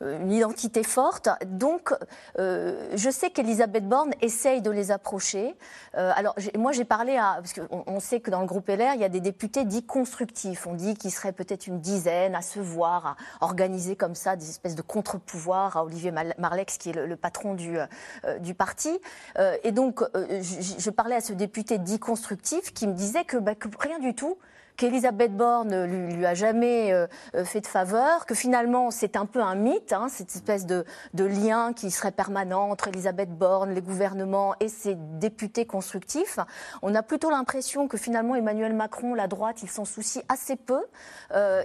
[0.00, 1.28] une identité forte.
[1.46, 1.92] Donc,
[2.36, 5.54] je sais qu'Elisabeth Borne essaye de les approcher.
[5.94, 7.36] alors, moi, j'ai parlé à.
[7.40, 9.84] Parce qu'on on sait que dans le groupe LR, il y a des députés dits
[9.84, 10.66] constructifs.
[10.66, 14.48] On dit qu'il serait peut-être une dizaine à se voir, à organiser comme ça des
[14.48, 18.98] espèces de contre-pouvoirs à Olivier Marlex, qui est le, patron du, euh, parti.
[19.38, 23.36] Euh, et donc, euh, je, parlais à ce député dit constructif qui me disait que,
[23.36, 24.38] bah, que rien du tout
[24.80, 27.06] qu'Elisabeth Borne lui, lui a jamais
[27.44, 31.74] fait de faveur, que finalement c'est un peu un mythe, hein, cette espèce de, lien
[31.74, 36.38] qui serait permanent entre Elisabeth Borne, les gouvernements et ses députés constructifs.
[36.80, 40.82] On a plutôt l'impression que finalement Emmanuel Macron, la droite, il s'en soucie assez peu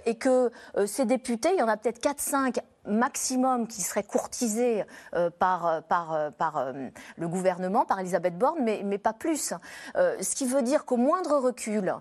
[0.06, 0.52] et que
[0.86, 5.82] ces députés, il y en a peut-être 4-5 maximum qui serait courtisé euh, par, euh,
[5.82, 6.74] par, euh, par
[7.18, 9.54] le gouvernement, par Elisabeth Borne, mais, mais pas plus.
[9.96, 11.94] ce qui veut dire qu'au moindre recul,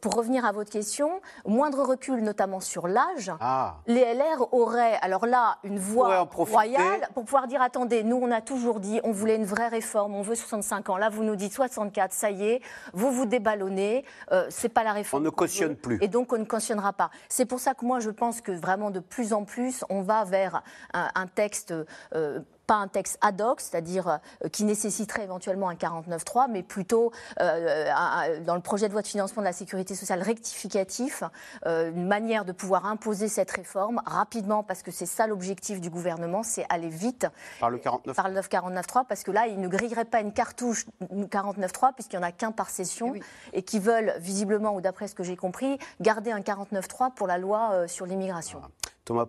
[0.00, 3.76] pour revenir à votre question, au moindre recul, notamment sur l'âge, ah.
[3.86, 8.40] les LR auraient, alors là, une voix royale pour pouvoir dire attendez, nous, on a
[8.40, 10.96] toujours dit, on voulait une vraie réforme, on veut 65 ans.
[10.96, 12.60] Là, vous nous dites 64, ça y est,
[12.92, 14.04] vous vous déballonnez,
[14.48, 15.22] c'est pas la réforme.
[15.22, 15.98] On ne cautionne plus.
[16.00, 17.10] Et donc, on ne cautionnera pas.
[17.28, 20.23] C'est pour ça que moi, je pense que vraiment, de plus en plus, on va
[20.24, 21.74] vers un, texte
[22.14, 27.12] euh, pas un texte ad hoc, c'est-à-dire euh, qui nécessiterait éventuellement un 49.3, mais plutôt
[27.40, 31.22] euh, dans le projet de loi de financement de la sécurité sociale rectificatif,
[31.66, 36.42] une manière de pouvoir imposer cette réforme rapidement, parce que c'est ça l'objectif du gouvernement,
[36.42, 37.26] c'est aller vite.
[37.60, 40.86] Par le 49 Par le 49.3, parce que là, il ne grillerait pas une cartouche
[41.02, 45.08] 49.3, puisqu'il n'y en a qu'un par session, eh et qui veulent, visiblement, ou d'après
[45.08, 48.62] ce que j'ai compris, garder un 49.3 pour la loi sur l'immigration.
[49.04, 49.26] Thomas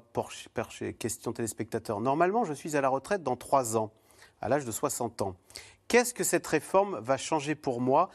[0.54, 2.00] Percher, question téléspectateur.
[2.00, 3.92] Normalement, je suis à la retraite dans trois ans,
[4.42, 5.36] à l'âge de 60 ans.
[5.88, 8.10] Qu'est-ce que cette réforme va changer pour moi?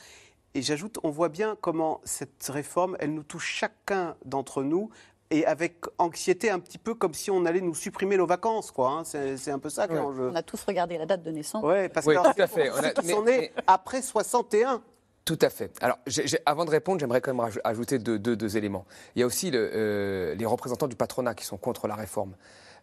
[0.54, 4.90] Et j'ajoute, on voit bien comment cette réforme, elle nous touche chacun d'entre nous
[5.30, 8.90] et avec anxiété, un petit peu comme si on allait nous supprimer nos vacances, quoi.
[8.90, 9.04] Hein.
[9.04, 11.62] C'est un peu ça On a tous regardé la date de naissance.
[11.64, 12.70] Oui, parce que tout à fait.
[13.14, 14.82] On, est après 61.
[15.24, 15.72] Tout à fait.
[15.82, 15.98] Alors,
[16.46, 18.84] avant de répondre, j'aimerais quand même ajouter deux, éléments.
[19.14, 22.34] Il y a aussi euh, les représentants du patronat qui sont contre la réforme.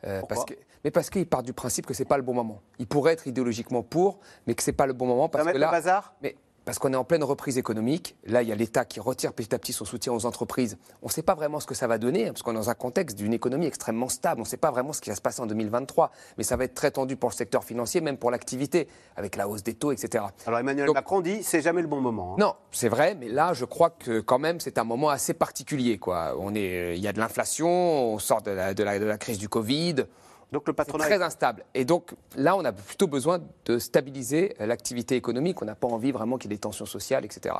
[0.04, 2.62] Euh, parce que, mais parce qu'ils partent du principe que c'est pas le bon moment.
[2.78, 5.67] Ils pourraient être idéologiquement pour, mais que c'est pas le bon moment parce que là.
[5.67, 6.13] Le bazar?
[6.21, 6.36] mais
[6.67, 8.17] parce qu'on est en pleine reprise économique.
[8.25, 10.77] Là, il y a l'État qui retire petit à petit son soutien aux entreprises.
[11.01, 12.69] On ne sait pas vraiment ce que ça va donner, hein, parce qu'on est dans
[12.69, 14.41] un contexte d'une économie extrêmement stable.
[14.41, 16.12] On ne sait pas vraiment ce qui va se passer en 2023.
[16.38, 19.47] Mais ça va être très tendu pour le secteur financier, même pour l'activité, avec la
[19.47, 20.25] hausse des taux, etc.
[20.45, 22.34] Alors Emmanuel Macron dit c'est jamais le bon moment.
[22.34, 22.38] Hein.
[22.38, 25.99] Non, c'est vrai, mais là, je crois que quand même, c'est un moment assez particulier.
[25.99, 26.36] Quoi.
[26.38, 29.47] On est, il y a de l'inflation, on sort de la, de la crise du
[29.47, 30.03] Covid.
[30.52, 31.66] Donc le patronat est très instable.
[31.74, 35.62] Et donc là, on a plutôt besoin de stabiliser l'activité économique.
[35.62, 37.56] On n'a pas envie vraiment qu'il y ait des tensions sociales, etc.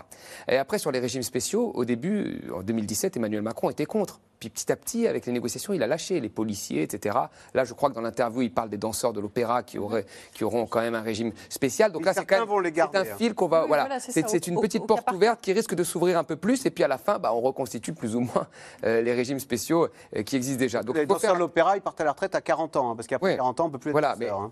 [0.48, 4.22] Et après, sur les régimes spéciaux, au début, en 2017, Emmanuel Macron était contre.
[4.40, 7.18] Puis petit à petit, avec les négociations, il a lâché les policiers, etc.
[7.54, 10.44] Là, je crois que dans l'interview, il parle des danseurs de l'opéra qui, auraient, qui
[10.44, 11.92] auront quand même un régime spécial.
[11.92, 13.06] Donc là, c'est quand même un hein.
[13.18, 13.66] fil qu'on va.
[13.66, 16.66] voilà, c'est une petite porte ouverte qui risque de s'ouvrir un peu plus.
[16.66, 18.48] Et puis à la fin, bah, on reconstitue plus ou moins
[18.84, 20.84] euh, les régimes spéciaux euh, qui existent déjà.
[20.84, 23.08] Donc, les danseurs de l'opéra, ils partent à la retraite à 40 ans, hein, parce
[23.08, 24.52] qu'après 40 ans, on ne peut plus être voilà, danseur, hein.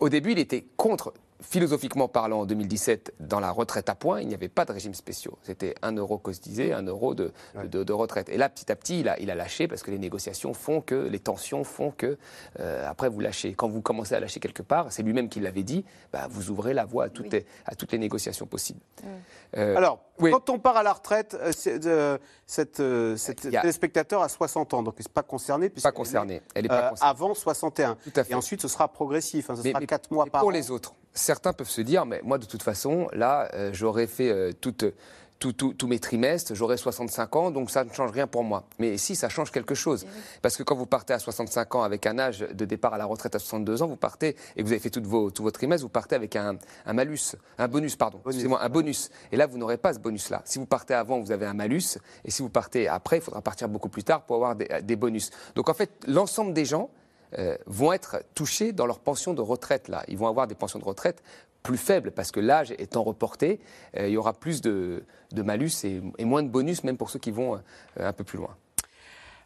[0.00, 4.28] Au début, il était contre philosophiquement parlant, en 2017, dans la retraite à points, il
[4.28, 5.38] n'y avait pas de régime spéciaux.
[5.42, 7.32] C'était un euro cotisé, un euro de,
[7.64, 8.28] de, retraite.
[8.28, 10.80] Et là, petit à petit, il a, il a lâché parce que les négociations font
[10.80, 12.16] que, les tensions font que,
[12.60, 13.54] euh, après, vous lâchez.
[13.54, 16.74] Quand vous commencez à lâcher quelque part, c'est lui-même qui l'avait dit, bah, vous ouvrez
[16.74, 18.80] la voie à toutes, les, à toutes les négociations possibles.
[19.56, 22.82] Euh, Alors, quand on part à la retraite, euh, cette,
[23.18, 25.70] cette téléspectateur a 60 ans, donc il n'est pas concerné.
[25.70, 26.42] Pas concerné.
[26.54, 27.10] Elle est pas concernée.
[27.10, 27.96] Avant 61.
[27.96, 28.32] Tout à fait.
[28.32, 29.50] Et ensuite, ce sera progressif.
[29.50, 30.52] Hein, ce sera 4 mois par pour an.
[30.52, 34.30] les autres certains peuvent se dire, mais moi de toute façon, là, euh, j'aurais fait
[34.30, 38.64] euh, tous mes trimestres, j'aurai 65 ans, donc ça ne change rien pour moi.
[38.78, 40.06] Mais si, ça change quelque chose.
[40.40, 43.06] Parce que quand vous partez à 65 ans avec un âge de départ à la
[43.06, 45.84] retraite à 62 ans, vous partez, et vous avez fait tous vos, tous vos trimestres,
[45.84, 49.10] vous partez avec un, malus, un bonus, pardon, excusez-moi, un bonus.
[49.32, 50.42] Et là, vous n'aurez pas ce bonus-là.
[50.44, 53.42] Si vous partez avant, vous avez un malus, et si vous partez après, il faudra
[53.42, 55.30] partir beaucoup plus tard pour avoir des bonus.
[55.56, 56.90] Donc en fait, l'ensemble des gens,
[57.38, 59.88] euh, vont être touchés dans leur pension de retraite.
[59.88, 60.04] Là.
[60.08, 61.22] Ils vont avoir des pensions de retraite
[61.62, 63.60] plus faibles parce que l'âge étant reporté,
[63.96, 67.30] euh, il y aura plus de, malus et, moins de bonus, même pour ceux qui
[67.30, 67.58] vont euh,
[67.96, 68.56] un peu plus loin.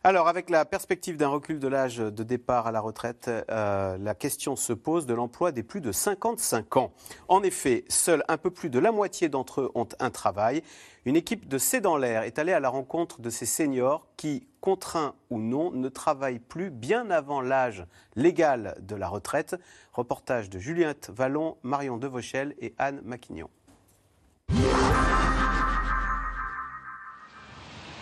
[0.08, 4.54] Alors, avec la perspective d'un recul de l'âge de départ à la retraite, la question
[4.54, 6.92] se pose de l'emploi des plus de 55 ans.
[7.26, 10.62] En effet, seul un peu plus de la moitié d'entre eux ont un travail.
[11.06, 14.46] Une équipe de C'est dans l'air est allée à la rencontre de ces seniors qui,
[14.60, 19.56] contraints ou non, ne travaillent plus bien avant l'âge légal de la retraite.
[19.92, 23.50] Reportage de Juliette Vallon, Marion Devauchel et Anne Maquignon.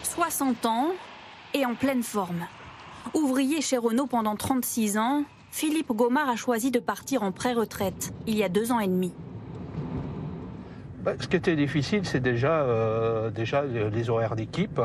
[0.02, 0.92] 60 ans
[1.54, 2.46] et en pleine forme.
[3.14, 8.36] Ouvrier chez Renault pendant 36 ans, Philippe Gomard a choisi de partir en pré-retraite il
[8.36, 9.12] y a deux ans et demi.
[11.04, 14.80] Bah, ce qui était difficile, c'est déjà, euh, déjà les horaires d'équipe.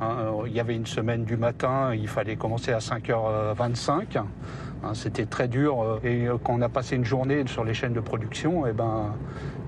[0.00, 0.36] Hein.
[0.46, 4.18] il y avait une semaine du matin, il fallait commencer à 5h25.
[4.18, 5.98] Hein, c'était très dur.
[6.04, 9.14] Et quand on a passé une journée sur les chaînes de production, et eh ben,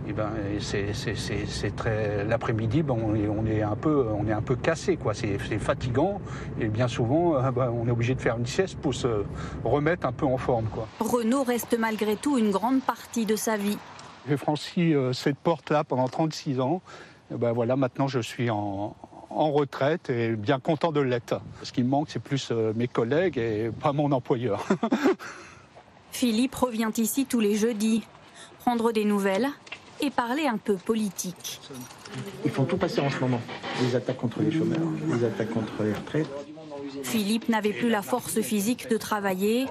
[0.06, 4.54] et eh ben, c'est très l'après-midi, ben, on, est, un peu, on est un peu
[4.54, 4.96] cassé.
[5.12, 6.20] C'est fatigant
[6.60, 9.24] et bien souvent, ben, on est obligé de faire une sieste pour se
[9.64, 10.86] remettre un peu en forme, quoi.
[11.00, 13.78] Renault reste malgré tout une grande partie de sa vie.
[14.28, 16.82] J'ai franchi cette porte-là pendant 36 ans.
[17.30, 18.94] ben voilà, maintenant je suis en,
[19.30, 21.40] en retraite et bien content de l'être.
[21.62, 24.66] Ce qui me manque, c'est plus euh, mes collègues et pas mon employeur.
[26.10, 28.02] Philippe revient ici tous les jeudis,
[28.58, 29.48] prendre des nouvelles
[30.00, 31.60] et parler un peu politique.
[32.44, 33.40] Ils font tout passer en ce moment.
[33.82, 36.28] Les attaques contre les chômeurs, les attaques contre les retraites.
[37.02, 39.66] Philippe n'avait plus la force physique de travailler,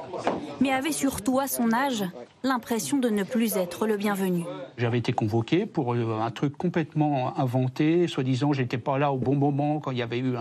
[0.60, 2.04] mais avait surtout à son âge
[2.44, 4.44] l'impression de ne plus être le bienvenu.
[4.78, 9.36] J'avais été convoqué pour euh, un truc complètement inventé, soi-disant j'étais pas là au bon
[9.36, 10.36] moment quand il y avait eu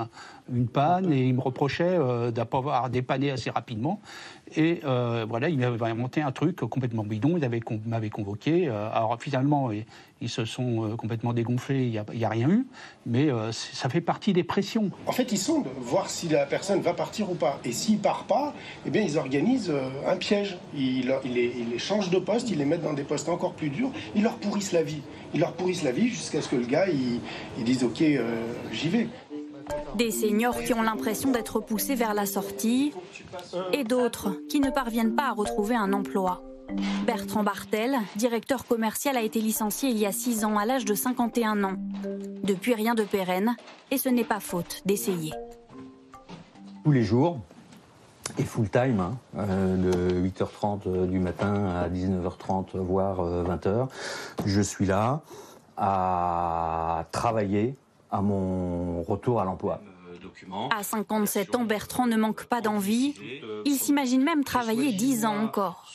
[0.52, 4.00] une panne et il me reprochait euh, d'avoir dépanné assez rapidement.
[4.56, 8.68] Et euh, voilà, il m'avait inventé un truc complètement bidon, il m'avait convoqué.
[8.68, 9.70] alors finalement,
[10.20, 12.66] ils se sont complètement dégonflés, il n'y a, rien eu,
[13.06, 14.90] mais ça fait partie des pressions.
[15.06, 17.60] En fait, ils sondent, voir si la personne va partir ou pas.
[17.64, 18.54] Et s'il part pas,
[18.86, 19.72] eh bien, ils organisent
[20.06, 20.58] un piège.
[20.74, 23.54] Ils, ils, les, ils les changent de poste, ils les mettent dans des postes encore
[23.54, 25.02] plus durs, ils leur pourrissent la vie.
[25.34, 28.88] Ils leur pourrissent la vie jusqu'à ce que le gars, il, dise OK, euh, j'y
[28.88, 29.08] vais.
[29.96, 32.92] Des seniors qui ont l'impression d'être poussés vers la sortie
[33.72, 36.47] et d'autres qui ne parviennent pas à retrouver un emploi.
[37.06, 40.94] Bertrand Bartel, directeur commercial, a été licencié il y a 6 ans à l'âge de
[40.94, 41.76] 51 ans.
[42.42, 43.56] Depuis rien de pérenne,
[43.90, 45.32] et ce n'est pas faute d'essayer.
[46.84, 47.40] Tous les jours,
[48.38, 53.66] et full time, hein, euh, de 8h30 euh, du matin à 19h30, voire 20h.
[53.66, 53.86] Euh,
[54.44, 55.20] je suis là
[55.76, 57.76] à travailler
[58.10, 59.80] à mon retour à l'emploi.
[60.70, 63.14] À 57 ans, Bertrand ne manque pas d'envie.
[63.64, 65.86] Il s'imagine même travailler 10 ans encore.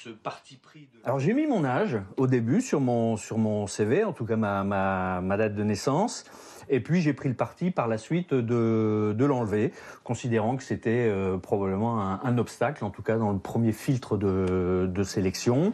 [1.04, 4.36] Alors j'ai mis mon âge au début sur mon, sur mon CV, en tout cas
[4.36, 6.26] ma, ma, ma date de naissance.
[6.70, 11.08] Et puis j'ai pris le parti par la suite de, de l'enlever, considérant que c'était
[11.10, 15.74] euh, probablement un, obstacle, en tout cas dans le premier filtre de, de sélection.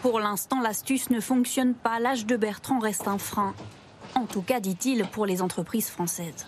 [0.00, 2.00] Pour l'instant, l'astuce ne fonctionne pas.
[2.00, 3.54] L'âge de Bertrand reste un frein.
[4.14, 6.46] En tout cas, dit-il, pour les entreprises françaises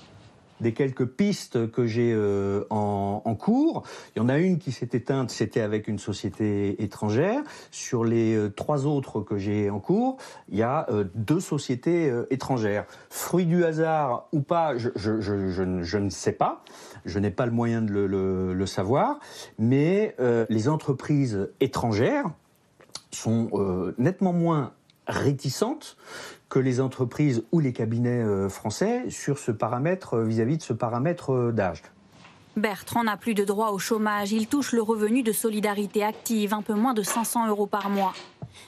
[0.65, 3.83] des quelques pistes que j'ai euh, en, cours.
[4.17, 7.43] Il y en a une qui s'est éteinte, c'était avec une société étrangère.
[7.71, 10.17] Sur les euh, trois autres que j'ai en cours,
[10.49, 12.87] il y a euh, deux sociétés étrangères.
[13.11, 16.65] Fruit du hasard ou pas, je, ne sais pas.
[17.05, 19.21] Je n'ai pas le moyen de le, savoir.
[19.59, 20.17] Mais
[20.49, 22.31] les entreprises étrangères
[23.11, 23.51] sont
[23.99, 24.73] nettement moins
[25.07, 25.99] réticentes
[26.49, 30.73] que les entreprises ou les cabinets euh, français sur ce paramètre euh, vis-à-vis de ce
[30.73, 31.83] paramètre euh, d'âge.
[32.57, 34.33] Bertrand n'a plus de droit au chômage.
[34.33, 38.13] Il touche le revenu de solidarité active, un peu moins de 500 euros par mois.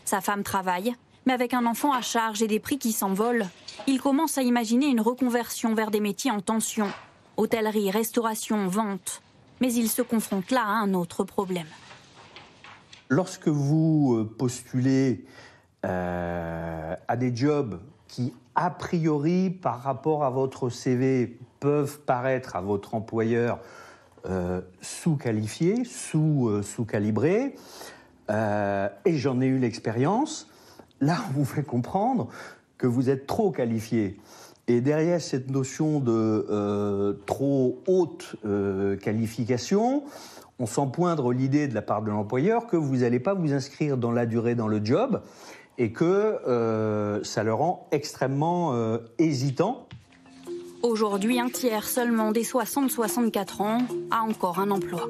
[0.04, 3.46] Sa femme travaille, mais avec un enfant à charge et des prix qui s'envolent,
[3.86, 6.88] il commence à imaginer une reconversion vers des métiers en tension.
[7.36, 9.22] Hôtellerie, restauration, vente.
[9.60, 11.66] Mais il se confronte là à un autre problème.
[13.08, 15.24] Lorsque vous postulez
[15.84, 22.60] euh, à des jobs qui, a priori, par rapport à votre CV, peuvent paraître à
[22.60, 23.58] votre employeur
[24.28, 27.54] euh, sous-qualifiés, sous, euh, sous-calibrés,
[28.28, 30.50] et j'en ai eu l'expérience,
[31.00, 32.26] là, on vous fait comprendre
[32.76, 34.18] que vous êtes trop qualifié.
[34.66, 38.34] Et derrière cette notion de trop haute
[39.00, 40.02] qualification,
[40.58, 43.96] on sent poindre l'idée de la part de l'employeur que vous n'allez pas vous inscrire
[43.96, 45.22] dans la durée dans le job
[45.78, 49.86] et que euh, ça le rend extrêmement euh, hésitant.
[50.82, 53.78] Aujourd'hui, un tiers seulement des 60-64 ans
[54.10, 55.08] a encore un emploi.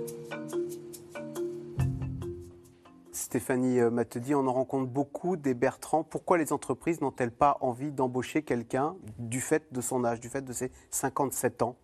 [3.13, 6.05] Stéphanie Matedi, on en rencontre beaucoup des Bertrand.
[6.05, 10.43] Pourquoi les entreprises n'ont-elles pas envie d'embaucher quelqu'un du fait de son âge, du fait
[10.43, 11.77] de ses 57 ans?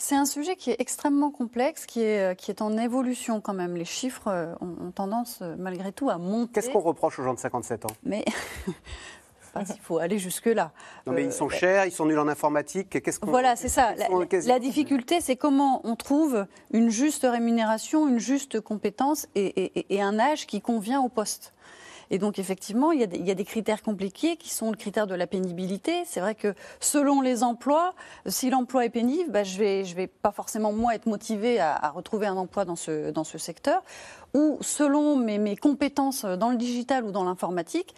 [0.00, 3.52] C'est un sujet qui est extrêmement complexe, qui est, euh, qui est en évolution quand
[3.52, 3.76] même.
[3.76, 6.52] Les chiffres euh, ont, tendance euh, malgré tout à monter.
[6.54, 7.90] Qu'est-ce qu'on reproche aux gens de 57 ans?
[8.02, 8.24] Mais
[9.56, 10.72] il faut aller jusque-là.
[11.06, 13.02] Non, mais ils sont chers, ils sont nuls en informatique.
[13.02, 13.94] Qu'est-ce qu'on Voilà, c'est ça.
[14.46, 20.18] La, difficulté, c'est comment on trouve une juste rémunération, une juste compétence et, et un
[20.18, 21.52] âge qui convient au poste.
[22.10, 25.28] Et donc, effectivement, il y, a des, critères compliqués qui sont le critère de la
[25.28, 26.02] pénibilité.
[26.06, 27.94] C'est vrai que selon les emplois,
[28.26, 32.26] si l'emploi est pénible, bah, je vais, vais pas forcément, moi, être motivé à, retrouver
[32.26, 33.82] un emploi dans ce, dans ce secteur.
[34.32, 37.94] Ou selon mes, compétences dans le digital ou dans l'informatique,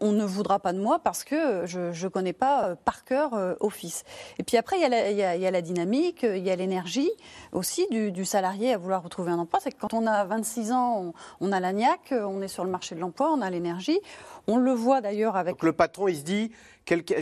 [0.00, 4.04] on ne voudra pas de moi parce que je ne connais pas par cœur Office.
[4.38, 7.10] Et puis après, il y a la, dynamique, il y a l'énergie
[7.52, 9.60] aussi du, du, salarié à vouloir retrouver un emploi.
[9.62, 12.70] C'est que quand on a 26 ans, on, on a l'agnac, on est sur le
[12.70, 14.00] marché de l'emploi, on a l'énergie.
[14.46, 15.54] On le voit d'ailleurs avec.
[15.54, 16.50] Donc le patron, il se dit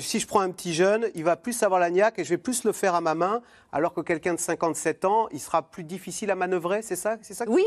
[0.01, 2.65] si je prends un petit jeune, il va plus avoir l'agnac et je vais plus
[2.65, 3.43] le faire à ma main,
[3.73, 7.35] alors que quelqu'un de 57 ans, il sera plus difficile à manœuvrer, c'est ça, c'est
[7.35, 7.65] ça Oui,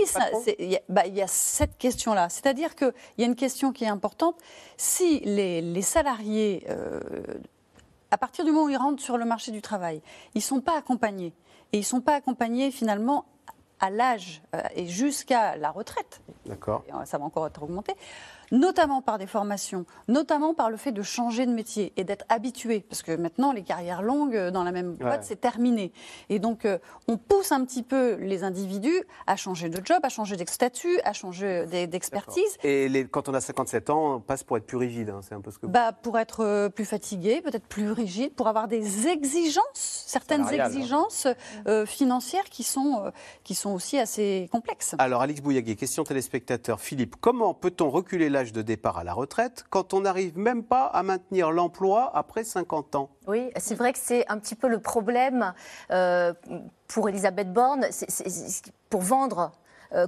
[0.59, 2.29] il y, bah, y, a cette question-là.
[2.29, 4.35] C'est-à-dire qu'il y a une question qui est importante.
[4.77, 6.99] Si les, les salariés, euh,
[8.11, 10.01] à partir du moment où ils rentrent sur le marché du travail,
[10.35, 11.33] ils ne sont pas accompagnés,
[11.73, 13.25] et ils ne sont pas accompagnés finalement
[13.79, 16.21] à l'âge euh, et jusqu'à la retraite.
[16.45, 16.83] D'accord.
[17.05, 17.93] Ça va encore être augmenté
[18.51, 22.81] notamment par des formations, notamment par le fait de changer de métier et d'être habitué,
[22.81, 25.25] parce que maintenant les carrières longues euh, dans la même boîte, ouais.
[25.27, 25.91] c'est terminé.
[26.29, 26.77] Et donc euh,
[27.07, 30.99] on pousse un petit peu les individus à changer de job, à changer de statut,
[31.03, 32.57] à changer d'expertise.
[32.63, 35.35] Et les, quand on a 57 ans, on passe pour être plus rigide, hein, c'est
[35.35, 35.67] un peu ce que.
[35.67, 41.25] Bah, pour être euh, plus fatigué, peut-être plus rigide, pour avoir des exigences, certaines exigences
[41.25, 41.35] hein.
[41.67, 43.11] euh, financières qui sont, euh,
[43.43, 44.95] qui sont aussi assez complexes.
[44.97, 46.79] Alors Alix Bouillagui, question téléspectateur.
[46.79, 51.03] Philippe, comment peut-on reculer de départ à la retraite quand on n'arrive même pas à
[51.03, 55.53] maintenir l'emploi après 50 ans Oui, c'est vrai que c'est un petit peu le problème
[55.91, 56.33] euh,
[56.87, 57.85] pour Elisabeth Borne.
[58.89, 59.51] Pour vendre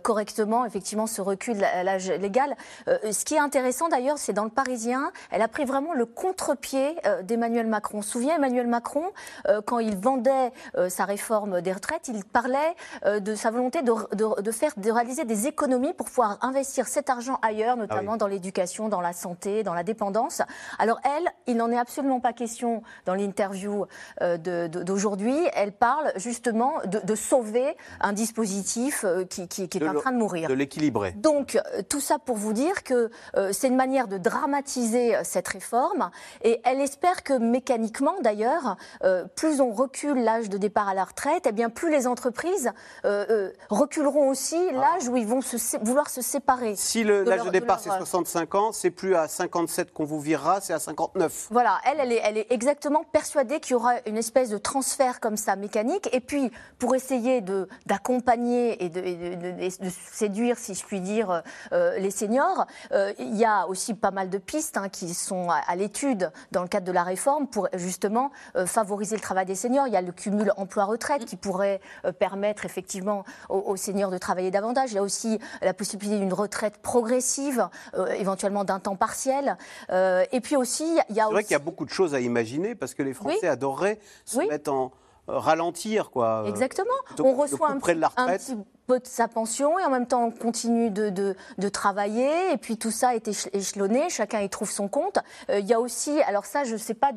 [0.03, 2.55] correctement, effectivement, ce recul à l'âge légal.
[2.87, 6.05] Euh, ce qui est intéressant d'ailleurs, c'est dans le Parisien, elle a pris vraiment le
[6.05, 7.99] contre-pied euh, d'Emmanuel Macron.
[7.99, 9.05] On se souvient, Emmanuel Macron,
[9.47, 12.57] euh, quand il vendait euh, sa réforme des retraites, il parlait
[13.05, 16.87] euh, de sa volonté de, de, de, faire, de réaliser des économies pour pouvoir investir
[16.87, 18.19] cet argent ailleurs, notamment ah oui.
[18.19, 20.41] dans l'éducation, dans la santé, dans la dépendance.
[20.79, 23.85] Alors elle, il n'en est absolument pas question dans l'interview
[24.21, 25.37] d'aujourd'hui.
[25.53, 30.11] Elle parle justement de, de, sauver un dispositif qui, qui qui est de en train
[30.11, 30.49] de mourir.
[30.49, 31.13] De l'équilibrer.
[31.13, 35.21] Donc, euh, tout ça pour vous dire que euh, c'est une manière de dramatiser euh,
[35.23, 36.11] cette réforme.
[36.43, 41.05] Et elle espère que mécaniquement, d'ailleurs, euh, plus on recule l'âge de départ à la
[41.05, 42.71] retraite, eh bien, plus les entreprises
[43.05, 46.75] euh, reculeront aussi l'âge où ils vont se vouloir se séparer.
[46.75, 50.59] Si l'âge de, de, départ, c'est 65 ans, c'est plus à 57 qu'on vous virera,
[50.59, 51.47] c'est à 59.
[51.49, 55.19] Voilà, elle, elle est, elle est exactement persuadée qu'il y aura une espèce de transfert
[55.19, 56.09] comme ça mécanique.
[56.11, 57.41] Et puis, pour essayer
[57.85, 62.65] d'accompagner et de, et de, de de séduire, si je puis dire, euh, les seniors.
[62.91, 66.31] Euh, il y a aussi pas mal de pistes hein, qui sont à, à l'étude
[66.51, 69.87] dans le cadre de la réforme pour justement euh, favoriser le travail des seniors.
[69.87, 74.17] Il y a le cumul emploi-retraite qui pourrait euh, permettre effectivement aux, aux, seniors de
[74.17, 74.91] travailler davantage.
[74.91, 79.57] Il y a aussi la possibilité d'une retraite progressive, euh, éventuellement d'un temps partiel.
[79.89, 81.25] Euh, et puis aussi, il y a.
[81.25, 83.47] C'est vrai qu'il y a beaucoup de choses à imaginer parce que les Français oui.
[83.47, 84.47] adoreraient se oui.
[84.47, 84.91] mettre en
[85.31, 86.45] ralentir quoi.
[86.47, 86.89] Exactement.
[87.17, 88.57] Donc, on reçoit un petit, un petit,
[88.87, 92.57] peu de sa pension et en même temps on continue de, de, de travailler et
[92.57, 95.19] puis tout ça est échelonné, chacun y trouve son compte.
[95.49, 97.11] Euh, il y a aussi, alors ça je ne sais pas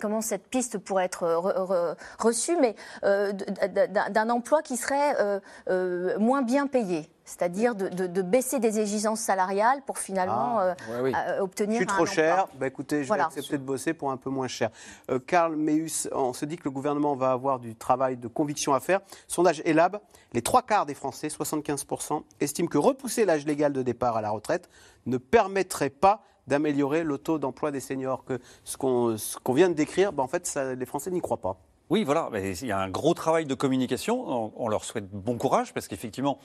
[0.00, 2.74] comment cette piste pourrait être re, re, reçue, mais
[3.04, 8.60] euh, d'un emploi qui serait euh, euh, moins bien payé c'est-à-dire de, de, de, baisser
[8.60, 11.12] des exigences salariales pour finalement ah, euh, ouais, oui.
[11.14, 11.74] euh, obtenir.
[11.74, 13.24] Je suis trop cher, bah, écoutez, je voilà.
[13.24, 14.70] vais accepter de bosser pour un peu moins cher.
[15.10, 18.74] Euh, Karl Meus, on se dit que le gouvernement va avoir du travail de conviction
[18.74, 19.00] à faire.
[19.26, 19.98] Sondage ELAB,
[20.32, 24.30] les trois quarts des Français, 75%, estiment que repousser l'âge légal de départ à la
[24.30, 24.70] retraite
[25.06, 28.24] ne permettrait pas d'améliorer le taux d'emploi des seniors.
[28.24, 31.40] Que ce qu'on qu vient de décrire, bah, en fait, ça, les Français n'y croient
[31.40, 31.56] pas.
[31.88, 34.52] Oui, voilà, il y a un gros travail de communication.
[34.56, 36.38] On leur souhaite bon courage parce qu'effectivement,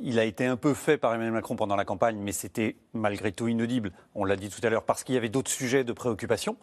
[0.00, 3.32] il a été un peu fait par Emmanuel Macron pendant la campagne, mais c'était malgré
[3.32, 5.92] tout inaudible, on l'a dit tout à l'heure, parce qu'il y avait d'autres sujets de
[5.92, 6.56] préoccupation.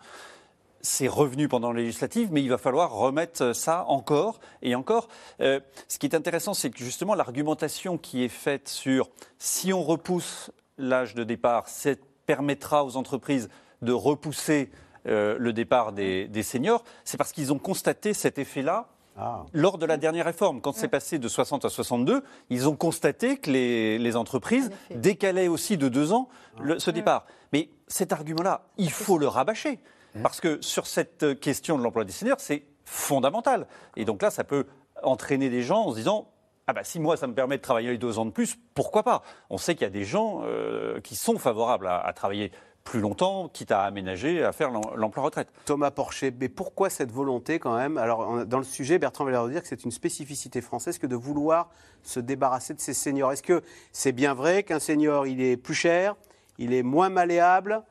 [0.82, 5.08] C'est revenu pendant la législative, mais il va falloir remettre ça encore et encore.
[5.42, 9.10] Euh, ce qui est intéressant, c'est que justement l'argumentation qui est faite sur
[9.40, 11.92] si on repousse l'âge de départ, ça
[12.28, 13.50] permettra aux entreprises
[13.82, 14.70] de repousser
[15.08, 19.46] euh, le départ des, des seniors, c'est parce qu'ils ont constaté cet effet-là ah.
[19.54, 23.38] Lors de la dernière réforme, quand c'est passé de 60 à 62, ils ont constaté
[23.38, 26.28] que les, les entreprises décalaient aussi de deux ans
[26.60, 27.26] le, ce départ.
[27.54, 29.80] Mais cet argument-là, il faut le rabâcher.
[30.24, 33.68] Parce que sur cette question de l'emploi des seniors, c'est fondamental.
[33.98, 34.66] Et donc là, ça peut
[35.04, 36.32] entraîner des gens en se disant
[36.68, 39.04] ah bah si moi ça me permet de travailler les deux ans de plus, pourquoi
[39.04, 39.22] pas?
[39.50, 42.52] On sait qu'il y a des gens euh, qui sont favorables à, à travailler
[42.86, 45.50] plus longtemps, quitte à aménager, à faire l'emploi retraite.
[45.66, 47.98] Thomas Porcher, mais pourquoi cette volonté quand même?
[47.98, 51.70] Alors, dans le sujet, Bertrand va dire que c'est une spécificité française que de vouloir
[52.04, 53.34] se débarrasser de ces seniors.
[53.34, 53.62] Est-ce que
[53.92, 56.16] c'est bien vrai qu'un senior, il est plus cher
[56.58, 57.84] il est moins malléable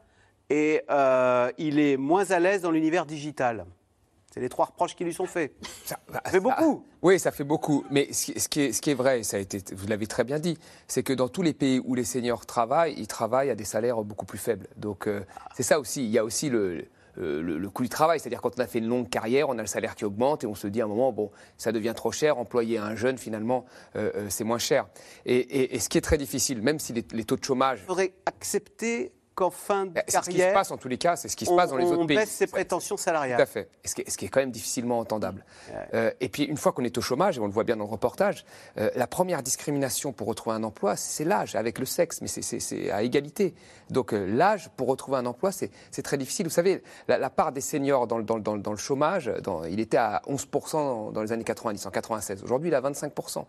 [0.51, 3.67] et euh, il est moins à l'aise dans l'univers digital?
[4.35, 5.53] C'est les trois reproches qui lui sont faits.
[5.85, 6.85] Ça, fait beaucoup.
[7.03, 7.85] oui, ça fait beaucoup.
[7.93, 10.41] Mais ce qui, est, ce qui est vrai, ça a été, vous l'avez très bien
[10.41, 10.59] dit,
[10.89, 14.03] c'est que dans tous les pays où les seniors travaillent, ils travaillent à des salaires
[14.03, 14.67] beaucoup plus faibles.
[14.77, 15.21] Donc euh,
[15.55, 16.05] c'est ça aussi.
[16.05, 16.85] Il y a aussi le,
[17.19, 18.19] euh, le, coût du travail.
[18.19, 20.49] C'est-à-dire quand on a fait une longue carrière, on a le salaire qui augmente et
[20.49, 23.67] on se dit à un moment, bon, ça devient trop cher, employer un jeune, finalement,
[24.29, 24.89] c'est moins cher.
[25.27, 27.83] Et, ce qui est très difficile, même si les, les taux de chômage...
[27.83, 30.05] Il faudrait accepter qu'en fin de carrière.
[30.09, 31.77] C'est ce qui se passe en tous les cas, c'est ce qui se passe dans
[31.77, 32.17] les autres pays.
[32.17, 33.37] On baisse ses prétentions salariales.
[33.37, 33.69] Tout à fait.
[33.85, 35.45] ce, qui est, ce qui est quand même difficilement entendable.
[35.93, 37.85] Euh, et puis, une fois qu'on est au chômage, et on le voit bien dans
[37.85, 38.45] le reportage,
[38.79, 42.91] euh, la première discrimination pour retrouver un emploi, c'est l'âge, avec le sexe, mais c'est
[42.91, 43.55] à égalité.
[43.91, 45.71] Donc, euh, l'âge pour retrouver un emploi, c'est
[46.03, 46.47] très difficile.
[46.47, 49.31] Vous savez, la, part des seniors dans, dans, dans, dans le chômage,
[49.69, 52.43] il était à 11% dans les années 90, en 96.
[52.45, 53.45] Aujourd'hui, il est à 25%.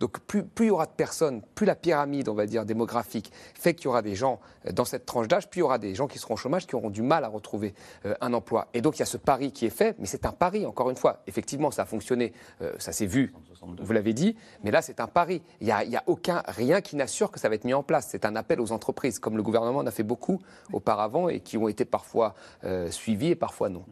[0.00, 3.32] Donc, plus, plus il y aura de personnes, plus la pyramide, on va dire, démographique,
[3.54, 4.40] fait qu'il y aura des gens
[4.72, 6.74] dans cette tranche d'âge, puis il y aura des gens qui seront au chômage, qui
[6.74, 7.74] auront du mal à retrouver
[8.06, 8.68] euh, un emploi.
[8.74, 10.90] Et donc il y a ce pari qui est fait, mais c'est un pari, encore
[10.90, 11.22] une fois.
[11.26, 15.06] Effectivement, ça a fonctionné, euh, ça s'est vu, vous l'avez dit, mais là c'est un
[15.06, 15.42] pari.
[15.60, 18.08] Il n'y a, a, aucun, rien qui n'assure que ça va être mis en place.
[18.10, 20.40] C'est un appel aux entreprises, comme le gouvernement en a fait beaucoup
[20.72, 23.84] auparavant et qui ont été parfois euh, suivis et parfois non.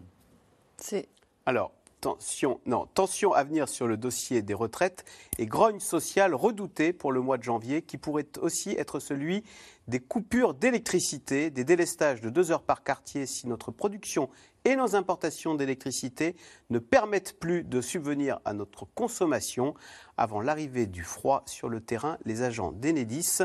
[0.78, 1.09] C'est
[1.47, 5.05] alors Tension, non, tension à venir sur le dossier des retraites
[5.39, 9.43] et grogne sociale redoutée pour le mois de janvier qui pourrait aussi être celui
[9.89, 14.29] des coupures d'électricité, des délestages de deux heures par quartier si notre production
[14.67, 16.37] et nos importations d'électricité
[16.71, 19.75] ne permettent plus de subvenir à notre consommation
[20.17, 23.39] avant l'arrivée du froid sur le terrain, les agents d'Enedis.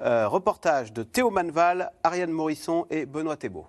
[0.00, 3.66] Euh, reportage de Théo Manval, Ariane Morisson et Benoît Thébault.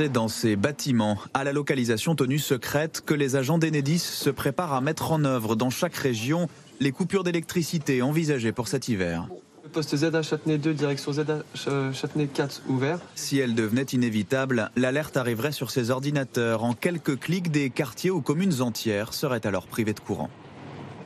[0.00, 4.72] C'est dans ces bâtiments, à la localisation tenue secrète, que les agents d'Enedis se préparent
[4.72, 6.48] à mettre en œuvre dans chaque région
[6.80, 9.28] les coupures d'électricité envisagées pour cet hiver.
[9.62, 11.20] Le poste ZH Châtenay 2, direction ZH
[11.68, 12.98] euh, Châtenay 4 ouvert.
[13.14, 16.64] Si elle devenait inévitable, l'alerte arriverait sur ces ordinateurs.
[16.64, 20.30] En quelques clics, des quartiers ou communes entières seraient alors privés de courant.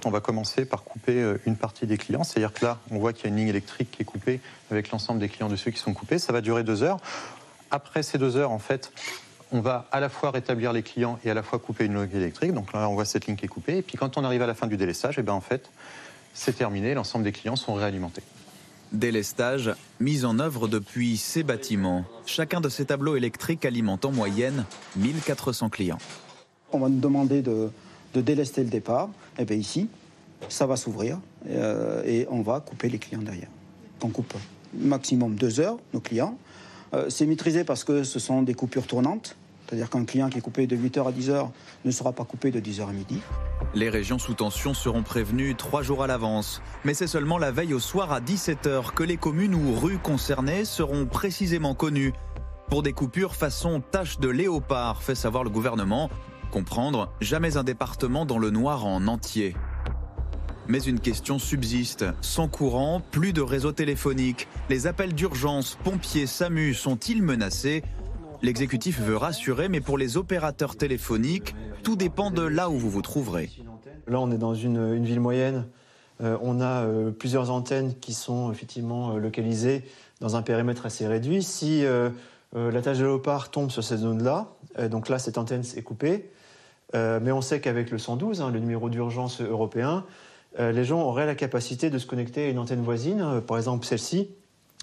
[0.04, 2.22] On va commencer par couper euh, une partie des clients.
[2.22, 4.38] C'est-à-dire que là, on voit qu'il y a une ligne électrique qui est coupée
[4.70, 6.20] avec l'ensemble des clients de ceux qui sont coupés.
[6.20, 7.00] Ça va durer deux heures.
[7.74, 8.92] Après ces deux heures, en fait,
[9.50, 12.16] on va à la fois rétablir les clients et à la fois couper une ligne
[12.16, 12.52] électrique.
[12.52, 13.78] Donc là, on voit cette ligne qui est coupée.
[13.78, 15.68] Et puis quand on arrive à la fin du délestage, et eh bien en fait,
[16.34, 16.94] c'est terminé.
[16.94, 18.22] L'ensemble des clients sont réalimentés.
[18.92, 22.04] Délestage mis en œuvre depuis ces bâtiments.
[22.26, 25.98] Chacun de ces tableaux électriques alimente en moyenne 1400 clients.
[26.70, 27.70] On va nous demander de,
[28.14, 29.08] délester le départ.
[29.36, 29.88] Et eh bien ici,
[30.48, 31.18] ça va s'ouvrir
[31.48, 33.50] euh, et on va couper les clients derrière.
[34.00, 34.34] On coupe
[34.78, 36.38] maximum deux heures, nos clients.
[36.94, 39.36] Euh, c'est maîtrisé parce que ce sont des coupures tournantes.
[39.66, 41.48] C'est-à-dire qu'un client qui est coupé de 8h à 10h
[41.84, 43.20] ne sera pas coupé de 10h à midi.
[43.74, 46.60] Les régions sous tension seront prévenues trois jours à l'avance.
[46.84, 50.66] Mais c'est seulement la veille au soir à 17h que les communes ou rues concernées
[50.66, 52.12] seront précisément connues.
[52.68, 56.10] Pour des coupures façon tache de léopard, fait savoir le gouvernement.
[56.50, 59.56] Comprendre, jamais un département dans le noir en entier.
[60.66, 62.06] Mais une question subsiste.
[62.22, 64.48] Sans courant, plus de réseau téléphonique.
[64.70, 67.82] Les appels d'urgence, pompiers, SAMU sont-ils menacés?
[68.42, 73.02] L'exécutif veut rassurer, mais pour les opérateurs téléphoniques, tout dépend de là où vous vous
[73.02, 73.50] trouverez.
[74.06, 75.66] Là, on est dans une, ville moyenne.
[76.22, 79.84] Euh, on a euh, plusieurs antennes qui sont effectivement euh, localisées
[80.20, 81.42] dans un périmètre assez réduit.
[81.42, 81.84] Si
[82.54, 84.48] la tâche de léopard tombe sur cette zone-là,
[84.88, 86.30] donc là, cette antenne est coupée.
[86.94, 90.04] mais on sait qu'avec le 112, hein, le numéro d'urgence européen,
[90.58, 93.84] les gens auraient la capacité de se connecter à une antenne voisine, euh, par exemple
[93.84, 94.28] celle-ci,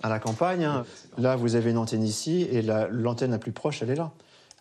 [0.04, 0.64] à la campagne.
[0.66, 0.86] Hein.
[1.18, 4.12] Là, vous avez une antenne ici et l'antenne la, plus proche, elle est là.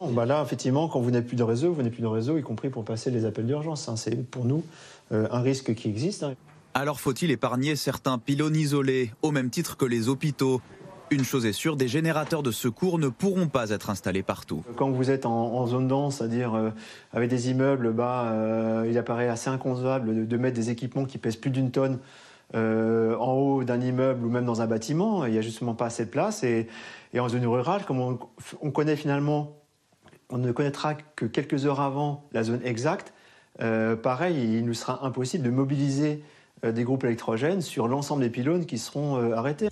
[0.01, 2.43] Bah là, effectivement, quand vous n'avez plus de réseau, vous n'avez plus de réseau, y
[2.43, 3.87] compris pour passer les appels d'urgence.
[3.89, 3.97] Hein.
[3.97, 4.65] C'est pour nous
[5.13, 6.23] euh, un risque qui existe.
[6.23, 6.35] Hein.
[6.73, 10.63] Alors faut-il épargner certains pylônes isolés, au même titre que les hôpitaux?
[11.11, 14.63] Une chose est sûre, des générateurs de secours ne pourront pas être installés partout.
[14.77, 16.71] Quand vous êtes en, zone dense, c'est-à-dire euh,
[17.13, 21.37] avec des immeubles, bah, euh, il apparaît assez inconcevable de, mettre des équipements qui pèsent
[21.37, 21.99] plus d'une tonne
[22.55, 25.27] euh, en haut d'un immeuble ou même dans un bâtiment.
[25.27, 26.45] Il n'y a justement pas assez de place.
[26.45, 26.69] Et,
[27.19, 28.19] en zone rurale, comme
[28.63, 29.57] on, connaît finalement,
[30.29, 33.13] on ne connaîtra que quelques heures avant la zone exacte,
[33.59, 36.23] pareil, il nous sera impossible de mobiliser
[36.63, 39.71] des groupes électrogènes sur l'ensemble des pylônes qui seront arrêtés.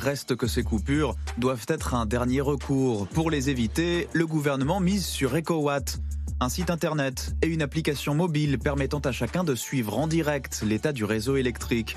[0.00, 3.06] Reste que ces coupures doivent être un dernier recours.
[3.08, 5.98] Pour les éviter, le gouvernement mise sur EcoWatt,
[6.40, 10.92] un site internet et une application mobile permettant à chacun de suivre en direct l'état
[10.92, 11.96] du réseau électrique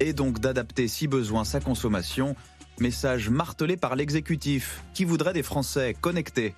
[0.00, 2.34] et donc d'adapter si besoin sa consommation.
[2.80, 6.56] Message martelé par l'exécutif qui voudrait des Français connectés?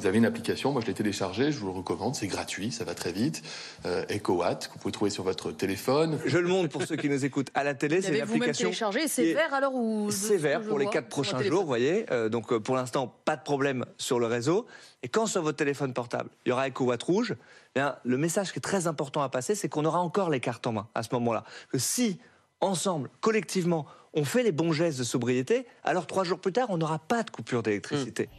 [0.00, 2.84] Vous avez une application, moi je l'ai téléchargée, je vous le recommande, c'est gratuit, ça
[2.84, 3.42] va très vite.
[3.84, 6.18] Euh, EcoWatt, que vous pouvez trouver sur votre téléphone.
[6.24, 8.68] Je le montre pour ceux qui nous écoutent à la télé, c'est l'application.
[8.68, 12.06] téléchargé, c'est vert alors ou C'est vert pour les quatre prochains jours, vous voyez.
[12.10, 14.64] Euh, donc euh, pour l'instant, pas de problème sur le réseau.
[15.02, 17.34] Et quand sur votre téléphone portable, il y aura EcoWatt rouge,
[17.76, 20.40] eh bien, le message qui est très important à passer, c'est qu'on aura encore les
[20.40, 21.44] cartes en main à ce moment-là.
[21.70, 22.18] Que si,
[22.62, 23.84] ensemble, collectivement,
[24.14, 27.22] on fait les bons gestes de sobriété, alors trois jours plus tard, on n'aura pas
[27.22, 28.30] de coupure d'électricité.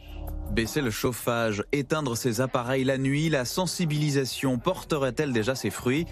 [0.50, 6.06] Baisser le chauffage, éteindre ses appareils la nuit, la sensibilisation porterait-elle déjà ses fruits?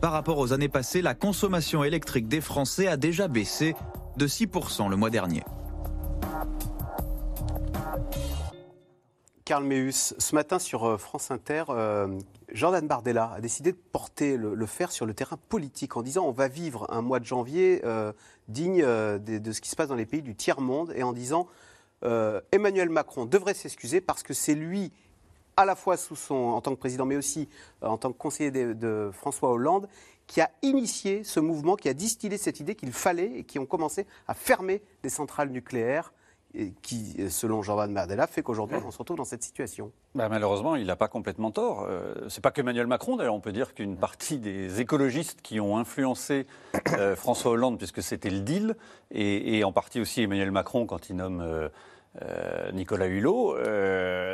[0.00, 3.74] Par rapport aux années passées, la consommation électrique des Français a déjà baissé
[4.16, 5.42] de 6% le mois dernier.
[9.44, 12.18] Karl Meus, ce matin sur euh, France Inter, euh,
[12.52, 16.32] Jordan Bardella a décidé de porter le, fer sur le terrain politique en disant on
[16.32, 18.12] va vivre un mois de janvier euh,
[18.48, 21.46] digne de, de, ce qui se passe dans les pays du tiers-monde et en disant
[22.52, 24.92] Emmanuel Macron devrait s'excuser parce que c'est lui,
[25.56, 27.48] à la fois sous son, en tant que président mais aussi
[27.80, 29.88] en tant que conseiller de, de François Hollande,
[30.26, 33.66] qui a initié ce mouvement, qui a distillé cette idée qu'il fallait et qui ont
[33.66, 36.12] commencé à fermer des centrales nucléaires
[36.82, 39.90] qui, selon Jordan Bardella, fait qu'aujourd'hui, on se retrouve dans cette situation.
[40.14, 41.84] Bah, malheureusement, il n'a pas complètement tort.
[41.88, 45.58] Euh, c'est pas que Emmanuel Macron, d'ailleurs, on peut dire qu'une partie des écologistes qui
[45.58, 46.46] ont influencé
[46.92, 48.76] euh, François Hollande, puisque c'était le deal,
[49.10, 51.68] et, en partie aussi Emmanuel Macron quand il nomme euh,
[52.72, 53.56] Nicolas Hulot,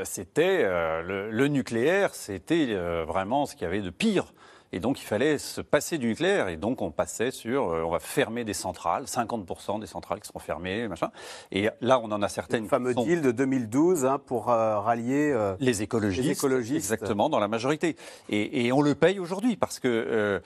[0.04, 2.74] c'était le, le, nucléaire, c'était
[3.06, 4.32] vraiment ce qu'il y avait de pire
[4.72, 6.48] et donc, il fallait se passer du nucléaire.
[6.48, 10.28] Et donc, on passait sur, euh, on va fermer des centrales, 50% des centrales qui
[10.28, 11.10] seront fermées, machin.
[11.50, 12.64] Et là, on en a certaines.
[12.64, 16.30] Le fameux deal de 2012 hein, pour euh, rallier euh, les écologistes.
[16.30, 16.76] écologistes.
[16.76, 17.96] Exactement, dans la majorité.
[18.28, 20.40] Et, et on le paye aujourd'hui parce que,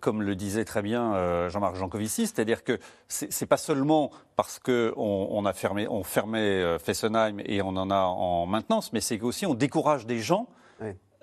[0.00, 2.78] comme le disait très bien Jean-Marc Jancovici, c'est-à-dire que
[3.08, 8.02] c'est pas seulement parce qu'on on a fermé, on fermait Fessenheim et on en a
[8.02, 10.48] en maintenance, mais c'est qu'aussi on décourage des gens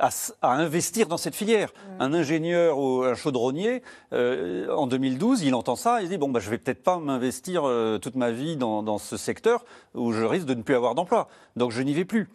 [0.02, 1.70] à, investir dans cette filière.
[1.70, 2.02] Mm.
[2.02, 3.84] Un ingénieur ou un chaudronnier,
[4.14, 7.64] euh, en 2012, il entend ça, il dit bon, bah, je vais peut-être pas m'investir
[7.66, 11.28] euh, toute ma vie dans, ce secteur où je risque de ne plus avoir d'emploi.
[11.56, 12.30] Donc je n'y vais plus.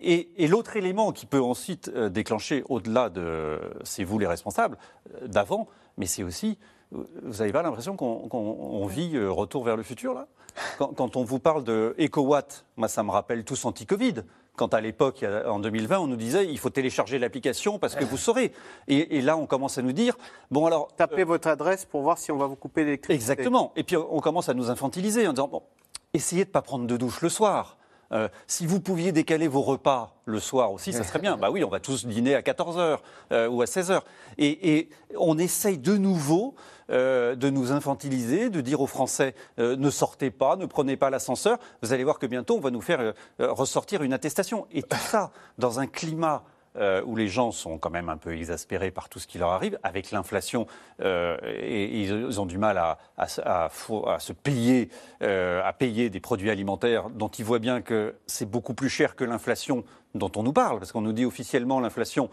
[0.00, 4.76] Et, l'autre élément qui peut ensuite euh, déclencher, au-delà de c'est vous les responsables
[5.26, 6.58] d'avant, mais c'est aussi,
[6.90, 10.26] vous n'avez pas l'impression qu'on vit retour vers le futur là?
[10.78, 14.22] Quand, quand, on vous parle de EcoWatt, moi ça me rappelle tous anti-Covid
[14.56, 18.16] quand à l'époque, en 2020, on nous disait il faut télécharger l'application parce que vous
[18.16, 18.52] saurez.
[18.88, 20.16] Et, là, on commence à nous dire
[20.50, 20.88] bon alors.
[20.96, 23.14] Tapez euh, votre adresse pour voir si on va vous couper l'électricité.
[23.14, 23.72] Exactement.
[23.76, 25.62] Et puis on commence à nous infantiliser en disant bon,
[26.12, 27.76] essayez de ne pas prendre de douche le soir.
[28.14, 31.36] Euh, si vous pouviez décaler vos repas le soir aussi, ça serait bien.
[31.40, 32.98] bah oui, on va tous dîner à 14h
[33.32, 34.00] euh, ou à 16h.
[34.38, 36.54] Et, on essaye de nouveau
[36.90, 41.58] euh, de nous infantiliser, de dire aux Français ne sortez pas, ne prenez pas l'ascenseur.
[41.82, 44.66] Vous allez voir que bientôt, on va nous faire ressortir une attestation.
[44.72, 46.44] Et tout ça, dans un climat
[46.76, 49.50] euh, où les gens sont quand même un peu exaspérés par tout ce qui leur
[49.50, 50.66] arrive, avec l'inflation,
[51.00, 54.88] euh, et, ils ont du mal à, se payer,
[55.22, 59.14] euh, à payer des produits alimentaires dont ils voient bien que c'est beaucoup plus cher
[59.14, 62.28] que l'inflation dont on nous parle, parce qu'on nous dit officiellement l'inflation,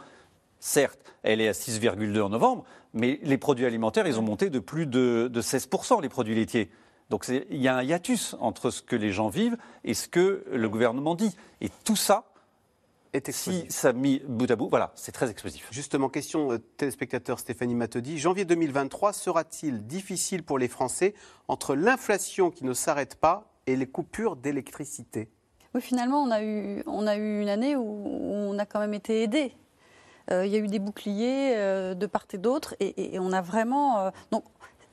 [0.60, 2.64] certes, elle est à 6,2 en novembre,
[2.94, 6.72] mais les produits alimentaires, ils ont monté de plus de, de 16%, les produits laitiers.
[7.12, 10.46] Donc il y a un hiatus entre ce que les gens vivent et ce que
[10.50, 11.36] le gouvernement dit.
[11.60, 12.31] Et tout ça,
[13.30, 15.68] si ça mis bout à bout, voilà, c'est très explosif.
[15.72, 18.18] Justement, question euh, téléspectateur Stéphanie Matodi.
[18.18, 21.14] Janvier 2023 sera-t-il difficile pour les Français
[21.48, 25.30] entre l'inflation qui ne s'arrête pas et les coupures d'électricité?
[25.74, 28.94] Oui, finalement, on a, eu, on a eu une année où on a quand même
[28.94, 29.56] été aidé.
[30.30, 33.42] Euh, il y a eu des boucliers euh, de part et d'autre et, on a
[33.42, 34.12] vraiment.
[34.32, 34.44] donc,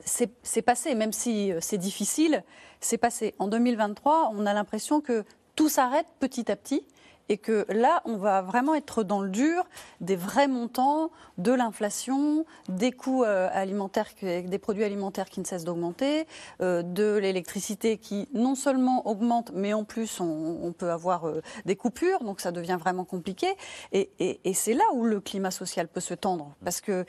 [0.03, 2.43] c'est passé, même si c'est difficile,
[2.79, 3.35] c'est passé.
[3.37, 5.23] En 2023, on a l'impression que
[5.55, 6.85] tout s'arrête petit à petit
[7.29, 9.63] et que là, on va vraiment être dans le dur
[10.01, 15.63] des vrais montants, de l'inflation, des coûts euh, alimentaires, des produits alimentaires qui ne cessent
[15.63, 16.25] d'augmenter,
[16.61, 21.75] euh, de l'électricité qui non seulement augmente, mais en plus on, peut avoir euh, des
[21.75, 23.47] coupures, donc ça devient vraiment compliqué.
[23.91, 24.09] Et,
[24.53, 27.05] c'est là où le climat social peut se tendre, parce que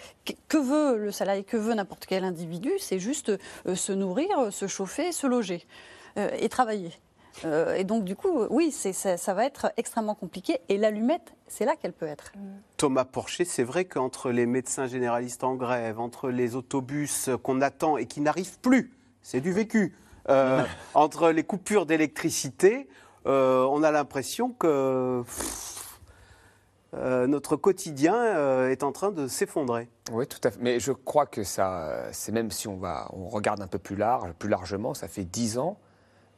[0.49, 3.33] que veut le salarié, que veut n'importe quel individu, c'est juste
[3.75, 5.67] se nourrir, se chauffer, se loger
[6.17, 6.93] et travailler.
[7.45, 10.61] Euh, et donc, du coup, oui, ça, ça, va être extrêmement compliqué.
[10.69, 12.33] Et l'allumette, c'est là qu'elle peut être.
[12.77, 17.97] Thomas Porcher, c'est vrai qu'entre les médecins généralistes en grève, entre les autobus qu'on attend
[17.97, 19.97] et qui n'arrivent plus, c'est du vécu,
[20.29, 20.63] euh,
[20.95, 22.89] entre les coupures d'électricité,
[23.27, 25.23] euh, on a l'impression que
[26.93, 29.89] notre quotidien est en train de s'effondrer.
[30.11, 30.59] Oui, tout à fait.
[30.61, 33.95] Mais je crois que ça, c'est même si on, va, on regarde un peu plus
[33.95, 35.79] large, plus largement, ça fait dix ans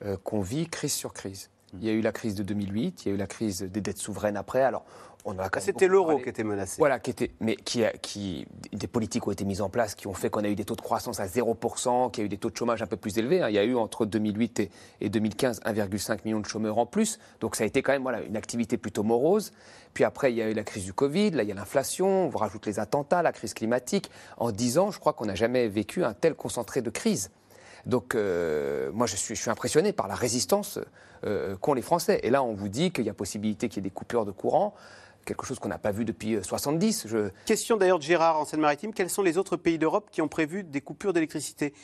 [0.05, 1.51] euh, qu'on vit crise sur crise.
[1.75, 3.81] Il y a eu la crise de 2008, il y a eu la crise des
[3.81, 4.61] dettes souveraines après.
[4.63, 4.85] Alors,
[5.25, 6.77] on a même C'était l'euro qui était menacé.
[6.81, 10.07] Voilà, qui était, mais qui, a- qui, des politiques ont été mises en place qui
[10.09, 12.29] ont fait qu'on a eu des taux de croissance à 0%, qu'il y a eu
[12.29, 13.41] des taux de chômage un peu plus élevés.
[13.41, 13.49] hein.
[13.49, 17.19] Il y a eu entre 2008 et, et 2015 1,5 million de chômeurs en plus.
[17.41, 19.53] Donc ça a été quand même voilà, une activité plutôt morose.
[19.95, 22.25] Puis après, il y a eu la crise du Covid, là il y a l'inflation,
[22.25, 24.11] on vous rajoute les attentats, la crise climatique.
[24.39, 27.31] En 10 ans, je crois qu'on n'a jamais vécu un tel concentré de crise.
[27.87, 30.79] Donc, euh, moi, je suis, je suis impressionné par la résistance
[31.25, 32.21] euh, qu'ont les Français.
[32.23, 34.31] Et là, on vous dit qu'il y a possibilité qu'il y ait des coupures de
[34.33, 34.75] courant,
[35.25, 37.07] quelque chose qu'on n'a pas vu depuis euh, 70.
[37.09, 37.31] Je...
[37.47, 38.93] Question d'ailleurs de Gérard en Seine-Maritime.
[38.93, 41.75] Quels sont les autres pays d'Europe qui ont prévu des coupures d'électricité?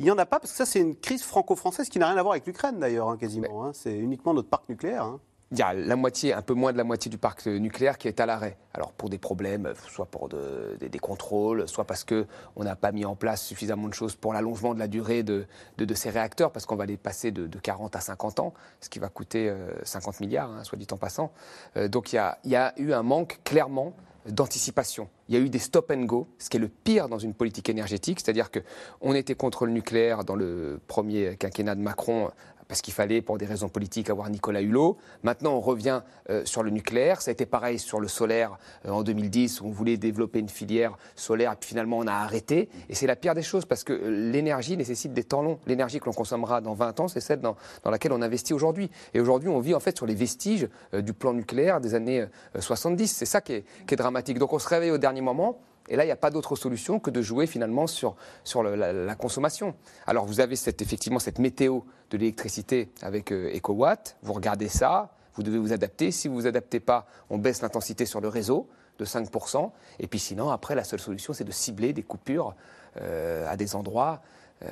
[0.00, 2.16] Il n'y en a pas parce que ça, c'est une crise franco-française qui n'a rien
[2.16, 3.64] à voir avec l'Ukraine d'ailleurs, hein, quasiment.
[3.64, 3.72] hein.
[3.74, 5.02] C'est uniquement notre parc nucléaire.
[5.02, 5.20] hein.
[5.50, 7.96] Il y a la moitié, un peu moins de la moitié du parc euh, nucléaire
[7.96, 8.58] qui est à l'arrêt.
[8.74, 12.26] Alors pour des problèmes, euh, soit pour de- des, contrôles, soit parce qu'on
[12.64, 15.46] n'a pas mis en place suffisamment de choses pour l'allongement de la durée de,
[15.94, 18.98] ces réacteurs, parce qu'on va les passer de, de 40 à 50 ans, ce qui
[18.98, 21.32] va coûter euh, 50 milliards, hein, soit dit en passant.
[21.78, 23.94] Euh, donc il y, a, il y a eu un manque clairement
[24.28, 25.08] d'anticipation.
[25.28, 27.32] Il y a eu des stop and go, ce qui est le pire dans une
[27.32, 28.60] politique énergétique, c'est-à-dire que
[29.00, 32.30] on était contre le nucléaire dans le premier quinquennat de Macron
[32.68, 34.98] parce qu'il fallait, pour des raisons politiques, avoir Nicolas Hulot.
[35.22, 37.22] Maintenant, on revient euh, sur le nucléaire.
[37.22, 40.48] Ça a été pareil sur le solaire euh, en 2010, où on voulait développer une
[40.48, 42.68] filière solaire, et puis finalement, on a arrêté.
[42.88, 45.58] Et c'est la pire des choses, parce que euh, l'énergie nécessite des temps longs.
[45.66, 48.90] L'énergie que l'on consommera dans 20 ans, c'est celle dans, dans laquelle on investit aujourd'hui.
[49.14, 52.26] Et aujourd'hui, on vit en fait sur les vestiges euh, du plan nucléaire des années
[52.56, 53.08] euh, 70.
[53.08, 54.38] C'est ça qui est, qui est dramatique.
[54.38, 55.58] Donc on se réveille au dernier moment.
[55.88, 58.14] Et là, il n'y a pas d'autre solution que de jouer finalement sur,
[58.44, 59.74] sur le- la, la consommation.
[60.06, 61.80] Alors vous avez cette, effectivement cette météo
[62.10, 66.10] de l'électricité avec euh, EcoWatt, vous regardez ça, vous devez vous adapter.
[66.10, 68.68] Si vous ne vous adaptez pas, on baisse l'intensité sur le réseau
[68.98, 69.70] de 5%.
[70.00, 72.54] Et puis sinon, après, la seule solution, c'est de cibler des coupures
[73.00, 74.20] euh, à des endroits.
[74.64, 74.68] euh,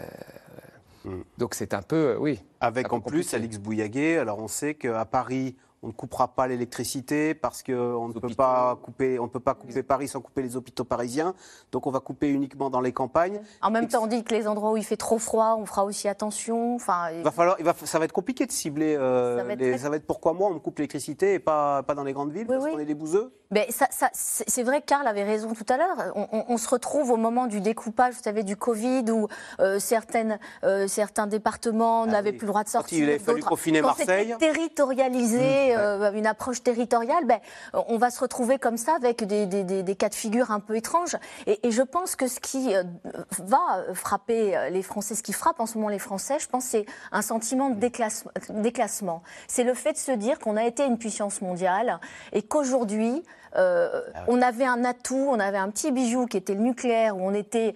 [1.38, 2.42] Donc c'est un peu, oui.
[2.60, 3.36] Avec en plus compliqué.
[3.36, 5.54] Alix Bouillaguet, alors on sait qu'à Paris,
[5.87, 9.55] on ne coupera pas l'électricité parce qu'on ne peut pas couper, on ne peut pas
[9.55, 11.32] couper Paris sans couper les hôpitaux parisiens.
[11.70, 13.41] Donc on va couper uniquement dans les campagnes.
[13.62, 15.84] En même temps, on dit que les endroits où il fait trop froid, on fera
[15.84, 16.74] aussi attention.
[16.74, 18.97] Enfin, Il va falloir, il va, ça va être compliqué de cibler.
[18.97, 21.34] euh, Ça va être les- très- ça va être pourquoi moi on me coupe l'électricité
[21.34, 23.32] et pas, pas dans les grandes villes parce qu'on est des bouseux.
[23.53, 26.12] Mais ça, ça- c'est vrai, Karl avait raison tout à l'heure.
[26.16, 29.28] On, on- on se retrouve au moment du découpage, vous savez, du Covid, où
[29.61, 33.09] euh, certaines, euh, certains départements n'avaient plus le droit de Ah Quand sortir.
[33.09, 34.34] il a fallu confiner Marseille.
[34.41, 37.38] territorialisé, euh, une approche territoriale, ben,
[37.88, 41.16] on va se retrouver comme ça avec des, des- cas de figure un peu étranges.
[41.46, 42.82] Et, je pense que ce qui euh,
[43.38, 46.64] va frapper euh, les Français, ce qui frappe en ce moment les Français, je pense,
[46.64, 47.78] c'est un sentiment de
[48.50, 49.22] déclassement.
[49.48, 52.00] C'est le fait de se dire qu'on a été une puissance mondiale
[52.32, 53.22] et qu'aujourd'hui,
[53.57, 57.16] euh, Ah on avait un atout, on avait un petit bijou qui était le nucléaire,
[57.16, 57.74] où on était,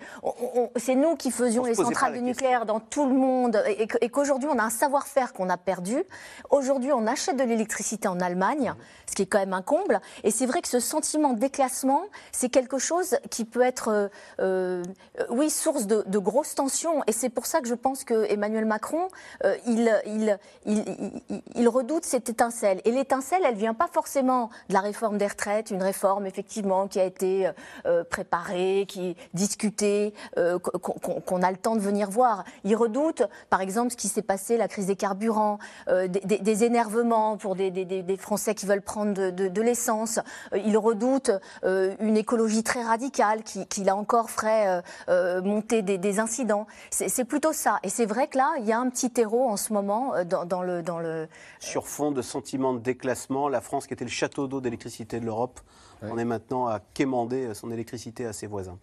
[0.77, 4.59] c'est nous qui faisions les centrales de nucléaire dans tout le monde, et, qu'aujourd'hui on
[4.59, 6.03] a un savoir-faire qu'on a perdu.
[6.51, 8.75] Aujourd'hui, on achète de l'électricité en Allemagne,
[9.09, 10.01] ce qui est quand même un comble.
[10.25, 12.03] Et c'est vrai que ce sentiment de déclassement,
[12.33, 14.09] c'est quelque chose qui peut être, euh,
[14.41, 14.83] euh,
[15.31, 17.03] oui, source de, de grosses tensions.
[17.07, 19.09] Et c'est pour ça que je pense que Emmanuel Macron,
[19.45, 20.85] euh, il, il, il,
[21.29, 22.81] il- il redoute cette étincelle.
[22.85, 27.01] Et l'étincelle, elle vient pas forcément de la réforme des retraites, une réforme effectivement qui
[27.01, 27.51] a été
[27.87, 32.45] euh, préparée, qui discutée, euh, qu'on a le temps de venir voir.
[32.65, 35.59] Il redoute, par exemple, ce qui s'est passé, la crise des carburants,
[35.89, 40.19] euh, des, énervements pour des, Français qui veulent prendre de, l'essence.
[40.53, 41.31] Euh, il redoute
[41.65, 46.67] euh, une écologie très radicale qui, là encore, ferait euh, euh, monter des, incidents.
[46.91, 47.79] C'est c'est plutôt ça.
[47.83, 50.25] Et c'est vrai que là, il y a un petit terreau en ce moment euh,
[50.25, 54.61] dans, le, Sur fond de sentiment de déclassement, la France, qui était le château d'eau
[54.61, 55.60] d'électricité de l'Europe,
[56.03, 58.79] on est maintenant à quémander son électricité à ses voisins.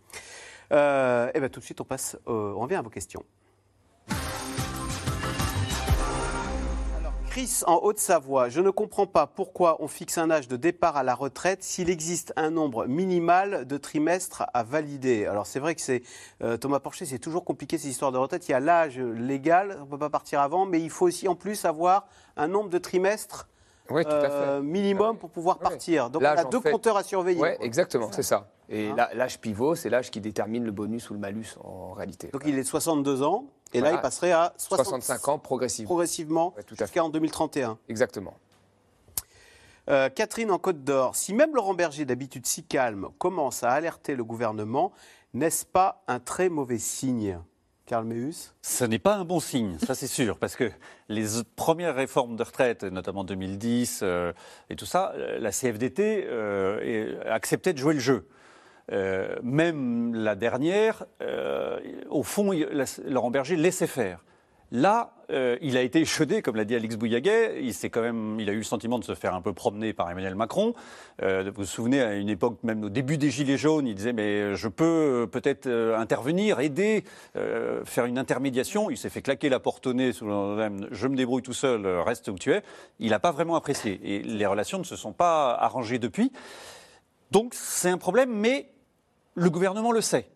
[0.72, 3.24] Euh, et bien tout de suite, on passe, euh, on revient à vos questions.
[6.98, 10.98] Alors, Chris, en Haute-Savoie, je ne comprends pas pourquoi on fixe un âge de départ
[10.98, 15.26] à la retraite s'il existe un nombre minimal de trimestres à valider.
[15.26, 16.04] Alors c'est vrai que c'est
[16.44, 18.48] euh, Thomas Porcher, c'est toujours compliqué ces histoires de retraite.
[18.50, 21.28] Il y a l'âge légal, on ne peut pas partir avant, mais il faut aussi
[21.28, 23.48] en plus avoir un nombre de trimestres
[23.90, 24.30] Oui, tout à fait.
[24.32, 26.10] euh, minimum pour pouvoir partir.
[26.10, 27.40] Donc L'âge, on a en deux fait- compteurs à surveiller.
[27.40, 27.64] Quoi.
[27.64, 28.50] exactement, c'est ça.
[28.70, 32.28] Et la- l'âge pivot, c'est l'âge qui détermine le bonus ou le malus en réalité.
[32.34, 35.88] Donc il est de 62 ans, et là il passerait à 60 65 ans progressivement.
[35.88, 37.78] progressivement jusqu'en 2031.
[37.88, 38.34] Exactement.
[39.90, 44.16] Euh, Catherine en Côte d'Or, si même Laurent Berger, d'habitude si calme, commence à alerter
[44.16, 44.92] le gouvernement,
[45.34, 47.40] n'est-ce pas un très mauvais signe?
[47.88, 50.70] Karl Meus Ce n'est pas un bon signe, ça c'est sûr, parce que
[51.08, 51.26] les
[51.56, 54.34] premières réformes de retraite, notamment 2010 euh,
[54.70, 58.28] et tout ça, euh, la CFDT euh, acceptait de jouer le jeu.
[58.92, 61.06] Euh, même la dernière,
[62.10, 62.52] au fond,
[63.06, 64.24] Laurent Berger laissait faire.
[64.72, 67.62] Là, euh, il a été échaudé, comme l'a dit Alex Bouillaguet.
[67.62, 70.10] Il, quand même, il a eu le sentiment de se faire un peu promener par
[70.12, 70.74] Emmanuel Macron.
[71.22, 74.12] Euh, vous vous souvenez, à une époque, même au début des Gilets jaunes, il disait
[74.12, 77.06] Mais je peux euh, peut-être euh, intervenir, aider,
[77.38, 78.90] euh, faire une intermédiation.
[78.90, 81.88] Il s'est fait claquer la porte au nez sous le Je me débrouille tout seul,
[81.88, 82.62] reste où tu es.
[83.00, 84.00] Il n'a pas vraiment apprécié.
[84.04, 86.32] Et les relations ne se sont pas arrangées depuis.
[87.32, 88.70] Donc c'est un problème, mais
[89.36, 90.28] le gouvernement le sait.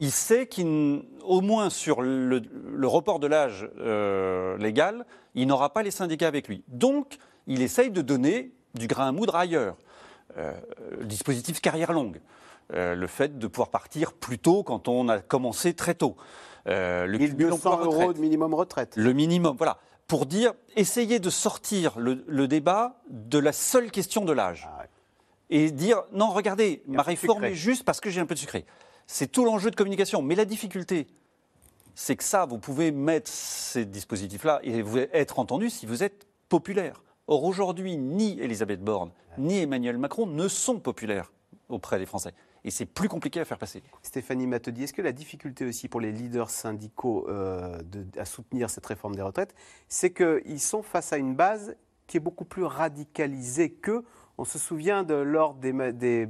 [0.00, 5.82] Il sait qu'au moins sur le, le report de l'âge euh, légal, il n'aura pas
[5.82, 6.64] les syndicats avec lui.
[6.68, 9.76] Donc, il essaye de donner du grain à moudre ailleurs.
[10.36, 10.52] Euh,
[10.98, 12.20] le dispositif carrière longue,
[12.72, 16.16] euh, le fait de pouvoir partir plus tôt quand on a commencé très tôt.
[16.66, 18.02] Le cumul 1200 emploi-retraite.
[18.02, 18.96] euros de minimum retraite.
[18.96, 19.78] Le minimum, voilà.
[20.06, 24.68] Pour dire, essayer de sortir le, le débat de la seule question de l'âge.
[25.50, 27.52] Et dire, non, regardez, ma réforme sucré.
[27.52, 28.64] est juste parce que j'ai un peu de sucré.
[29.06, 30.22] C'est tout l'enjeu de communication.
[30.22, 31.06] Mais la difficulté,
[31.94, 36.26] c'est que ça, vous pouvez mettre ces dispositifs-là et vous être entendu si vous êtes
[36.48, 37.02] populaire.
[37.26, 41.32] Or, aujourd'hui, ni Elisabeth Borne, ni Emmanuel Macron ne sont populaires
[41.68, 42.32] auprès des Français.
[42.64, 43.82] Et c'est plus compliqué à faire passer.
[44.02, 48.70] Stéphanie Matedi, est-ce que la difficulté aussi pour les leaders syndicaux euh, de- à soutenir
[48.70, 49.54] cette réforme des retraites,
[49.88, 51.74] c'est qu'ils sont face à une base
[52.06, 54.04] qui est beaucoup plus radicalisée qu'eux?
[54.38, 56.28] On se souvient de lors des,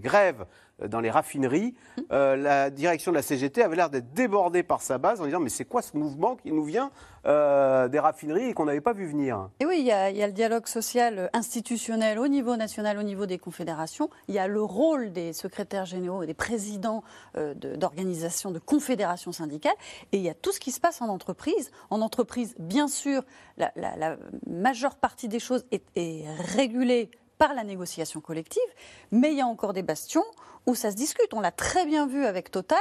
[0.00, 0.46] grèves
[0.86, 1.74] dans les raffineries,
[2.10, 5.40] euh, la direction de la CGT avait l'air d'être débordée par sa base en disant
[5.40, 6.90] mais c'est quoi ce mouvement qui nous vient
[7.24, 9.48] euh, des raffineries et qu'on n'avait pas vu venir?
[9.60, 13.26] Et oui, il y, a, le dialogue social euh, institutionnel au niveau national, au niveau
[13.26, 14.10] des confédérations.
[14.28, 17.04] Il y a le rôle des secrétaires généraux et des présidents
[17.36, 19.76] euh, de- d'organisations, de, confédérations syndicales.
[20.10, 21.70] Et il y a tout ce qui se passe en entreprise.
[21.90, 23.22] En entreprise, bien sûr,
[23.56, 24.16] la,
[24.46, 26.24] majeure partie des choses est
[26.56, 28.62] régulée par la négociation collective,
[29.10, 30.22] mais il y a encore des bastions
[30.66, 31.32] où ça se discute.
[31.34, 32.78] On l'a très bien vu avec Total,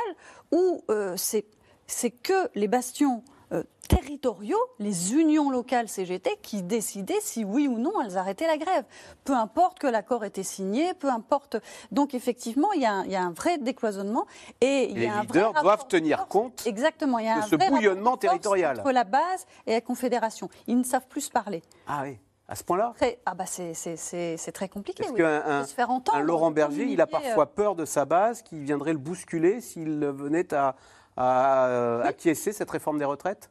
[0.51, 7.43] où euh, c'est que les bastions euh, territoriaux, les unions locales CGT, qui décidaient si
[7.43, 8.85] oui ou non elles arrêtaient la grève.
[9.25, 11.57] Peu importe que l'accord était signé, peu importe.
[11.91, 14.25] Donc effectivement, il y a un, il y a un vrai décloisonnement
[14.61, 17.39] et il y Les a un leaders rapport doivent tenir compte Exactement, il y a
[17.39, 18.79] de un ce vrai bouillonnement force territorial.
[18.79, 20.47] entre la base et la confédération.
[20.67, 21.61] Ils ne savent plus se parler.
[21.87, 22.17] Ah oui,
[22.51, 22.93] à ce point-là
[23.25, 25.05] ah bah c'est- très compliqué.
[25.07, 25.15] Oui.
[25.15, 27.85] qu'un De un- se faire entendre, un Laurent Berger, il a parfois euh, peur de
[27.85, 30.75] sa base qui viendrait le bousculer s'il venait à,
[31.15, 33.49] à, acquiescer cette réforme des retraites?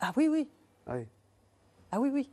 [0.00, 0.48] Ah oui, oui.
[0.86, 1.06] Ah oui.
[1.92, 2.30] Ah oui, oui.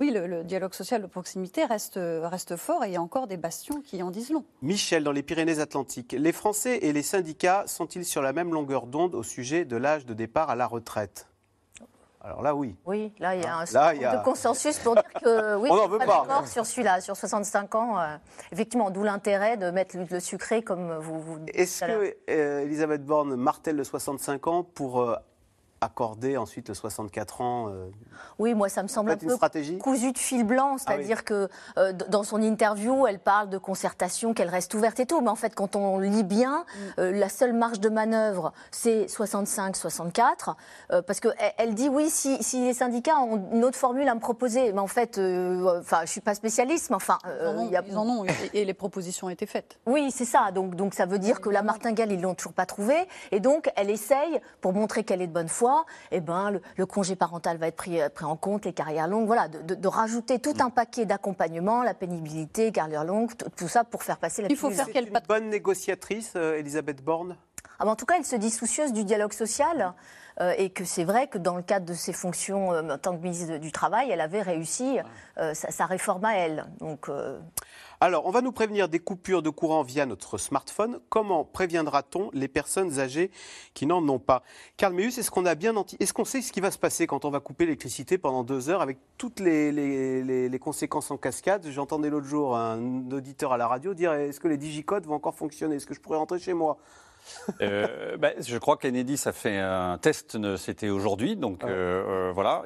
[0.00, 3.28] Oui, le, le dialogue social de proximité reste, reste fort et il y a encore
[3.28, 4.44] des bastions qui en disent long.
[4.62, 9.14] Michel, dans les Pyrénées-Atlantiques, les Français et les syndicats sont-ils sur la même longueur d'onde
[9.14, 11.28] au sujet de l'âge de départ à la retraite?
[12.26, 12.74] Alors là, oui.
[12.86, 15.56] Oui, là, il y a un Là, y a- nombre de consensus pour dire que
[15.60, 16.06] oui, On n'en veut pas.
[16.06, 17.98] d'accord sur celui-là, sur 65 ans.
[18.00, 18.16] euh,
[18.50, 23.04] effectivement, d'où l'intérêt de mettre le, sucré comme vous, vous dites Est-ce que euh, Elisabeth
[23.04, 25.16] Borne martèle le 65 ans pour euh,
[25.84, 27.86] accorder ensuite le 64 ans euh,
[28.38, 31.92] Oui, moi, ça me semble un peu stratégie cousu de fil blanc, c'est-à-dire que euh,
[32.08, 35.54] dans son interview, elle parle de concertation, qu'elle reste ouverte et tout, mais en fait,
[35.54, 36.64] quand on lit bien,
[36.98, 40.54] euh, la seule marge de manœuvre, c'est 65-64,
[40.92, 44.14] euh, parce qu'elle elle dit oui, si, si les syndicats ont une autre formule à
[44.14, 47.58] me proposer, mais en fait, euh, enfin, je suis pas spécialiste, mais enfin, euh, Ils
[47.58, 48.30] en ont, il y a- ils en ont, et,
[48.60, 49.78] et les propositions ont été faites.
[49.86, 50.50] oui, c'est ça.
[50.52, 53.06] Donc, donc ça veut dire que la martingale, ils l'ont toujours pas trouvée.
[53.32, 55.73] Et donc, elle essaye, pour montrer qu'elle est de bonne foi,
[56.10, 59.08] eh ben, le, le congé parental va être pris, euh, pris en compte, les carrières
[59.08, 63.48] longues, voilà, de, de- de rajouter tout un paquet d'accompagnement, la pénibilité, carrière longue, tout,
[63.56, 67.36] tout ça pour faire passer la une bonne négociatrice, euh, Elisabeth Borne?
[67.78, 69.94] Ah ben, en tout cas, elle se dit soucieuse du dialogue social
[70.40, 73.16] euh, et que c'est vrai que dans le cadre de ses fonctions euh, en tant
[73.16, 74.98] que ministre du Travail, elle avait réussi
[75.38, 76.66] euh, sa, sa réforme à elle.
[76.78, 77.38] Donc, euh,
[78.04, 81.00] Alors, on va nous prévenir des coupures de courant via notre smartphone.
[81.08, 83.30] Comment préviendra-t-on les personnes âgées
[83.72, 84.42] qui n'en ont pas?
[84.76, 87.24] Karl Meus, est-ce qu'on a bien Est-ce qu'on sait ce qui va se passer quand
[87.24, 91.66] on va couper l'électricité pendant deux heures avec toutes les- les conséquences en cascade?
[91.70, 95.34] J'entendais l'autre jour un auditeur à la radio dire est-ce que les digicodes vont encore
[95.34, 95.76] fonctionner?
[95.76, 96.76] Est-ce que je pourrais rentrer chez moi?
[97.60, 101.68] Euh, bah, je crois qu'Enedis a fait un test, ne- c'était aujourd'hui, donc euh,
[102.28, 102.62] euh, voilà,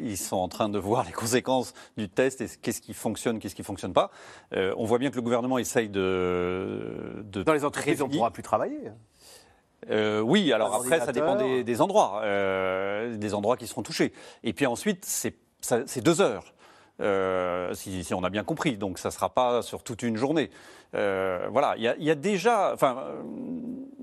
[0.00, 3.54] ils sont en train de voir les conséquences du test et qu'est-ce qui fonctionne, qu'est-ce
[3.54, 4.10] qui fonctionne pas.
[4.54, 8.12] Euh, on voit bien que le gouvernement essaye de, de Dans les entreprises, on ne
[8.18, 8.80] pourra plus travailler.
[9.90, 14.12] Euh, oui, alors après, ça dépend des, des endroits, euh, des endroits qui seront touchés.
[14.44, 15.30] Et puis ensuite, ça-
[15.86, 16.52] c'est deux heures.
[17.00, 20.16] Euh, si, si on a bien compris, donc ça ne sera pas sur toute une
[20.16, 20.50] journée.
[20.94, 23.22] Euh, voilà, il y, a- il y a déjà, enfin, euh,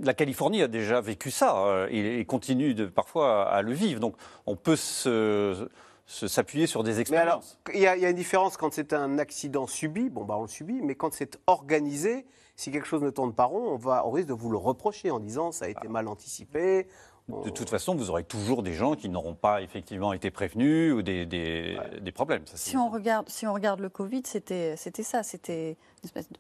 [0.01, 3.99] la Californie a déjà vécu ça et, et continue de, parfois à, le vivre.
[3.99, 5.67] Donc, on peut se
[6.09, 7.59] s'appuyer sur des expériences.
[7.73, 10.35] il y, a, il y a une différence quand c'est un accident subi, bon, bah,
[10.37, 12.25] on le subit, mais quand c'est organisé,
[12.55, 15.11] si quelque chose ne tourne pas rond, on, va, on risque de vous le reprocher
[15.11, 16.87] en disant ça a été mal anticipé,
[17.27, 21.01] De toute façon, vous aurez toujours des gens qui n'auront pas effectivement été prévenus ou
[21.01, 22.43] des, des, des problèmes.
[22.45, 25.75] Ça, Si on regarde, si on regarde le Covid, c'était c'était ça, c'était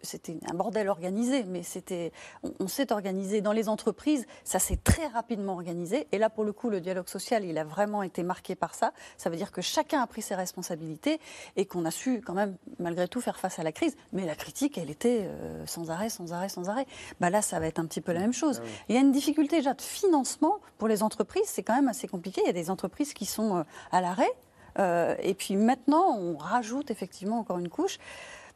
[0.01, 2.11] c'était un bordel organisé, mais c'était
[2.43, 6.07] on, on s'est organisé dans les entreprises, ça s'est très rapidement organisé.
[6.11, 8.93] Et là, pour le coup, le dialogue social, il a vraiment été marqué par ça.
[9.17, 11.19] Ça veut dire que chacun a pris ses responsabilités
[11.55, 13.95] et qu'on a su quand même, malgré tout, faire face à la crise.
[14.13, 16.85] Mais la critique, elle était euh, sans arrêt, sans arrêt, sans arrêt.
[17.19, 18.61] Bah là, ça va être un petit peu la même chose.
[18.89, 22.07] Il y a une difficulté déjà de financement pour les entreprises, c'est quand même assez
[22.07, 22.41] compliqué.
[22.43, 24.31] Il y a des entreprises qui sont euh, à l'arrêt.
[24.79, 27.97] Euh, et puis maintenant, on rajoute effectivement encore une couche.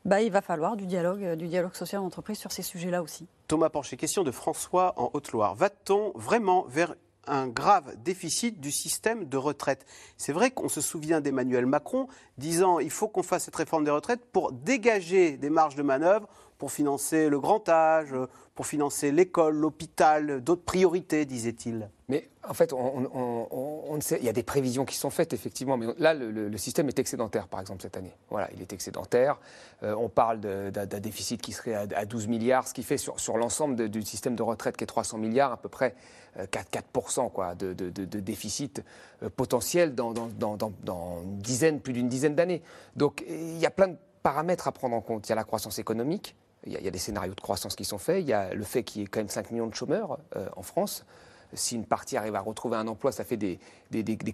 [0.03, 3.27] Bah, il va falloir du dialogue, euh, du dialogue social en sur ces sujets-là aussi.
[3.47, 5.53] Thomas Porcher, question de François en Haute-Loire.
[5.53, 6.95] Va-t-on vraiment vers
[7.27, 9.85] un grave déficit du système de retraite?
[10.17, 12.07] C'est vrai qu'on se souvient d'Emmanuel Macron
[12.39, 16.27] disant il faut qu'on fasse cette réforme des retraites pour dégager des marges de manœuvre
[16.57, 18.13] pour financer le grand âge,
[18.53, 21.89] pour financer l'école, l'hôpital, d'autres priorités, disait-il.
[22.11, 25.87] Mais en fait, on, sait, il y a des prévisions qui sont faites, effectivement, mais
[25.97, 28.11] là, le, système est excédentaire, par exemple, cette année.
[28.29, 29.39] Voilà, il est excédentaire.
[29.81, 33.37] Euh, on parle d'un déficit qui serait à, à 12 milliards, ce qui fait sur,
[33.37, 35.95] l'ensemble du système de retraite qui est 300 milliards, à peu près
[36.37, 37.71] euh, 4, 4% quoi, de,
[38.19, 38.83] déficit
[39.23, 42.61] euh, potentiel dans, une dizaine, plus d'une dizaine d'années.
[42.97, 45.29] Donc, il y a plein de paramètres à prendre en compte.
[45.29, 46.35] Il y a la croissance économique,
[46.65, 48.83] il y a, des scénarios de croissance qui sont faits, il y a le fait
[48.83, 50.19] qu'il y ait quand même 5 millions de chômeurs
[50.57, 51.05] en France.
[51.53, 53.59] Si une partie arrive à retrouver un emploi, ça fait des,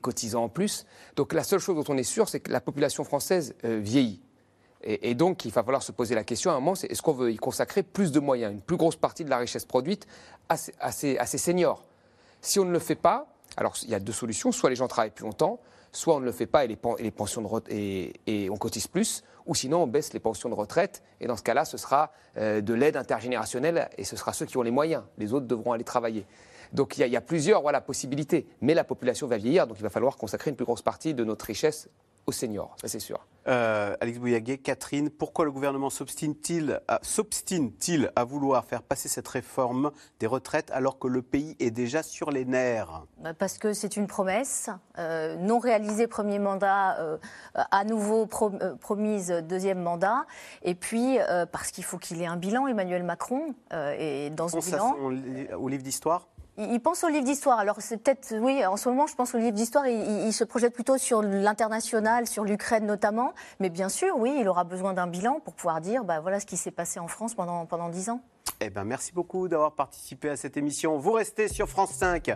[0.01, 0.85] cotisants en plus.
[1.15, 4.21] Donc la seule chose dont on est sûr, c'est que la population française euh, vieillit.
[4.83, 7.11] Et, donc, il va falloir se poser la question à un moment, c'est est-ce qu'on
[7.11, 10.07] veut y consacrer plus de moyens, une plus grosse partie de la richesse produite
[10.49, 11.83] à ces, seniors?
[12.41, 14.87] Si on ne le fait pas, alors il y a deux solutions, soit les gens
[14.87, 15.59] travaillent plus longtemps,
[15.91, 16.75] soit on ne le fait pas et les,
[17.11, 21.01] pensions et on cotise plus, ou sinon on baisse les pensions de retraite.
[21.19, 24.57] Et dans ce cas-là, ce sera euh, de l'aide intergénérationnelle et ce sera ceux qui
[24.57, 25.03] ont les moyens.
[25.17, 26.25] Les autres devront aller travailler.
[26.73, 28.47] Donc il y, a- il y a plusieurs voilà, possibilités.
[28.61, 31.23] Mais la population va vieillir, donc il va falloir consacrer une plus grosse partie de
[31.23, 31.89] notre richesse
[32.25, 33.25] aux seniors, ça c'est sûr.
[33.47, 36.81] Euh, Alex Bouillaguet, Catherine, pourquoi le gouvernement s'obstine-t-il
[38.15, 42.29] à, vouloir faire passer cette réforme des retraites alors que le pays est déjà sur
[42.31, 43.03] les nerfs?
[43.19, 47.17] Bah, Parce que c'est une promesse euh, non réalisée premier mandat, euh,
[47.55, 50.25] à nouveau pro- euh, promise deuxième mandat,
[50.63, 54.49] et puis euh, parce qu'il faut qu'il ait un bilan, Emmanuel Macron, euh, et dans
[54.49, 54.95] ce bilan,
[55.57, 56.27] au livre d'histoire?
[56.57, 57.59] Il pense au livre d'histoire.
[57.59, 59.87] Alors c'est peut-être, oui, en ce moment, je pense au livre d'histoire.
[59.87, 63.33] Il se projette plutôt sur l'international, sur l'Ukraine notamment.
[63.59, 66.45] Mais bien sûr, oui, il aura besoin d'un bilan pour pouvoir dire, bah, voilà ce
[66.45, 68.21] qui s'est passé en France pendant pendant dix ans.
[68.59, 70.97] Eh ben, merci beaucoup d'avoir participé à cette émission.
[70.97, 72.35] Vous restez sur France 5.